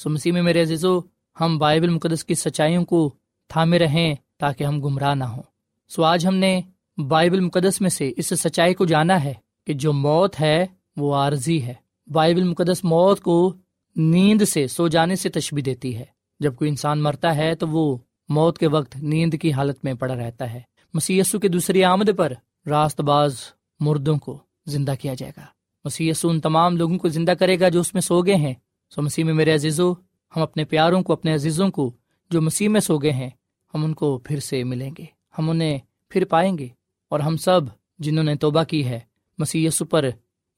سو 0.03 0.09
مسیح 0.09 0.31
میں 0.31 0.41
میرے 0.41 0.61
عزیزو، 0.61 0.99
ہم 1.41 1.57
بائبل 1.57 1.89
مقدس 1.89 2.25
کی 2.25 2.35
سچائیوں 2.35 2.85
کو 2.85 3.13
تھامے 3.47 3.79
رہیں 3.79 4.15
تاکہ 4.37 4.63
ہم 4.63 4.81
گمراہ 4.81 5.15
نہ 5.15 5.23
ہوں۔ 5.23 5.43
سو 5.89 6.03
آج 6.03 6.27
ہم 6.27 6.35
نے 6.35 6.61
بائبل 7.07 7.39
مقدس 7.39 7.81
میں 7.81 7.89
سے 7.89 8.13
اس 8.17 8.27
سچائی 8.27 8.73
کو 8.73 8.85
جانا 8.85 9.23
ہے 9.23 9.33
کہ 9.67 9.73
جو 9.73 9.93
موت 9.93 10.41
ہے، 10.41 10.65
وہ 10.97 11.15
عارضی 11.15 11.63
ہے۔ 11.63 11.73
بائبل 12.07 12.43
مقدس 12.43 12.83
موت 12.83 13.19
کو 13.19 13.53
نیند 13.95 14.41
سے، 14.41 14.67
سو 14.67 14.87
جانے 14.87 15.15
سے 15.15 15.29
تشبی 15.29 15.61
دیتی 15.61 15.95
ہے۔ 15.97 16.05
جب 16.39 16.55
کوئی 16.55 16.69
انسان 16.69 17.01
مرتا 17.01 17.35
ہے 17.35 17.55
تو 17.55 17.67
وہ 17.67 17.97
موت 18.29 18.57
کے 18.57 18.67
وقت 18.67 18.95
نیند 18.95 19.33
کی 19.41 19.51
حالت 19.51 19.77
میں 19.83 19.93
پڑا 19.93 20.15
رہتا 20.15 20.53
ہے۔ 20.53 20.59
مسی 20.93 21.21
کے 21.41 21.47
دوسری 21.47 21.83
آمد 21.83 22.09
پر 22.17 22.33
راست 22.65 23.01
باز 23.01 23.35
مردوں 23.79 24.17
کو 24.17 24.37
زندہ 24.65 24.93
کیا 25.01 25.13
جائے 25.13 25.31
گا۔ 25.37 25.45
مسی 25.85 26.11
ان 26.23 26.39
تمام 26.39 26.77
لوگوں 26.77 26.97
کو 26.97 27.07
زندہ 27.07 27.31
کرے 27.31 27.59
گا 27.59 27.69
جو 27.69 27.79
اس 27.79 27.93
میں 27.93 28.01
سو 28.01 28.21
گئے 28.21 28.35
ہیں۔ 28.35 28.53
سو 28.95 29.01
مسیح 29.01 29.23
میں 29.23 29.33
میرے 29.33 29.53
عزیزو، 29.53 29.91
ہم 30.35 30.41
اپنے 30.41 30.65
پیاروں 30.65 31.01
کو، 31.01 31.13
اپنے 31.13 31.33
عزیزوں 31.33 31.69
کو 31.69 31.91
جو 32.29 32.41
مسیح 32.41 32.69
میں 32.69 32.81
سو 32.81 32.97
گئے 32.97 33.11
ہیں، 33.11 33.29
ہم 33.73 33.83
ان 33.83 33.93
کو 33.93 34.17
پھر 34.17 34.39
سے 34.39 34.63
ملیں 34.63 34.91
گے۔ 34.97 35.05
ہم 35.37 35.49
انہیں 35.49 35.79
پھر 36.09 36.25
پائیں 36.25 36.57
گے۔ 36.57 36.67
اور 37.09 37.19
ہم 37.19 37.37
سب 37.37 37.61
جنہوں 37.99 38.23
نے 38.23 38.35
توبہ 38.35 38.63
کی 38.63 38.85
ہے 38.85 38.99
مسی 39.37 39.67
پر 39.89 40.05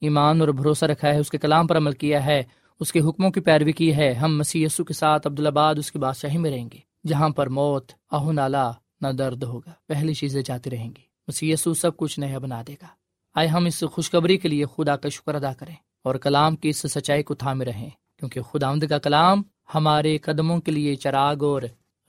ایمان 0.00 0.40
اور 0.40 0.48
بھروسہ 0.48 0.84
رکھا 0.84 1.08
ہے، 1.08 1.18
اس 1.18 1.30
کے 1.30 1.38
کلام 1.38 1.66
پر 1.66 1.76
عمل 1.76 1.92
کیا 1.92 2.26
ہے، 2.26 2.42
اس 2.80 2.92
کے 2.92 3.00
حکموں 3.00 3.30
کی 3.30 3.40
پیروی 3.40 3.72
کی 3.72 3.96
ہے، 3.96 4.12
ہم 4.12 4.38
مسی 4.38 4.66
کے 4.78 4.92
ساتھ 4.92 5.26
عبدالآباد 5.26 5.74
اس 5.74 5.92
کی 5.92 5.98
بادشاہی 5.98 6.38
میں 6.38 6.50
رہیں 6.50 6.68
گے، 6.72 6.78
جہاں 7.08 7.28
پر 7.28 7.48
موت 7.48 7.92
آہ 8.10 8.32
نالا 8.32 8.72
نہ 9.00 9.08
درد 9.08 9.42
ہوگا۔ 9.42 9.72
پہلی 9.86 10.14
چیزیں 10.14 10.42
جاتی 10.42 10.70
رہیں 10.70 10.88
گی۔ 10.88 11.02
مسی 11.28 11.56
سب 11.56 11.96
کچھ 11.96 12.20
نیا 12.20 12.38
بنا 12.38 12.62
دے 12.68 12.74
گا۔ 12.82 12.86
آئے 13.34 13.48
ہم 13.48 13.64
اس 13.64 13.84
خوشخبری 13.92 14.36
کے 14.36 14.48
لیے 14.48 14.64
خدا 14.66 14.96
کا 14.96 15.08
شکر 15.08 15.34
ادا 15.34 15.52
کریں 15.52 15.74
اور 16.04 16.14
کلام 16.14 16.56
کی 16.56 16.68
اس 16.68 16.76
سچائی 16.76 17.22
کو 17.22 17.34
تھامے 17.34 17.64
رہیں۔ 17.64 17.90
کیونکہ 18.22 18.40
خدا 18.40 18.68
آمد 18.68 18.84
کا 18.88 18.98
کلام 18.98 19.42
ہمارے 19.74 20.18
قدموں 20.18 20.60
کے 20.60 20.72
لیے 20.72 20.94
چراغ 20.94 21.44
اور 21.44 21.62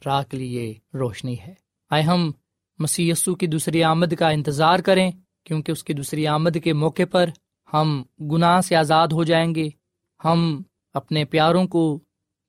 راہ 0.06 0.24
کے 0.24 0.38
لیے 0.38 0.74
روشنی 0.94 1.40
ہے۔ 1.40 1.54
آئے 1.90 2.04
ہم 2.04 2.32
مسی 2.80 3.12
کی 3.40 3.48
دوسری 3.48 3.84
آمد 3.84 4.14
کا 4.14 4.30
انتظار 4.30 4.80
کریں، 4.80 5.12
کیونکہ 5.44 5.72
اس 5.72 5.84
کی 5.84 5.94
دوسری 5.94 6.28
آمد 6.28 6.58
کے 6.64 6.74
موقع 6.74 7.02
پر 7.12 7.30
ہم 7.74 8.04
گناہ 8.20 8.62
سے 8.62 8.76
آزاد 8.76 9.08
ہو 9.08 9.24
جائیں 9.24 9.56
گے۔ 9.56 9.70
ہم 10.26 10.62
اپنے 10.94 11.26
پیاروں 11.26 11.68
کو 11.68 12.00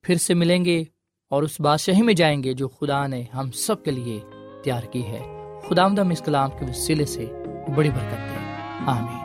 پھر 0.01 0.15
سے 0.15 0.33
ملیں 0.33 0.65
گے 0.65 0.83
اور 1.29 1.43
اس 1.43 1.59
بادشاہی 1.59 2.01
میں 2.01 2.13
جائیں 2.13 2.43
گے 2.43 2.53
جو 2.53 2.67
خدا 2.67 3.07
نے 3.07 3.23
ہم 3.33 3.51
سب 3.51 3.83
کے 3.83 3.91
لیے 3.91 4.19
تیار 4.63 4.83
کی 4.83 5.05
ہے۔ 5.05 5.23
خدا 5.69 5.83
آمدم 5.83 6.09
اس 6.09 6.21
کلام 6.25 6.49
کے 6.59 6.65
وسیلے 6.65 7.05
سے 7.05 7.25
بڑی 7.75 7.89
برکت 7.89 8.13
ہے 8.13 8.55
آمین۔ 8.85 9.24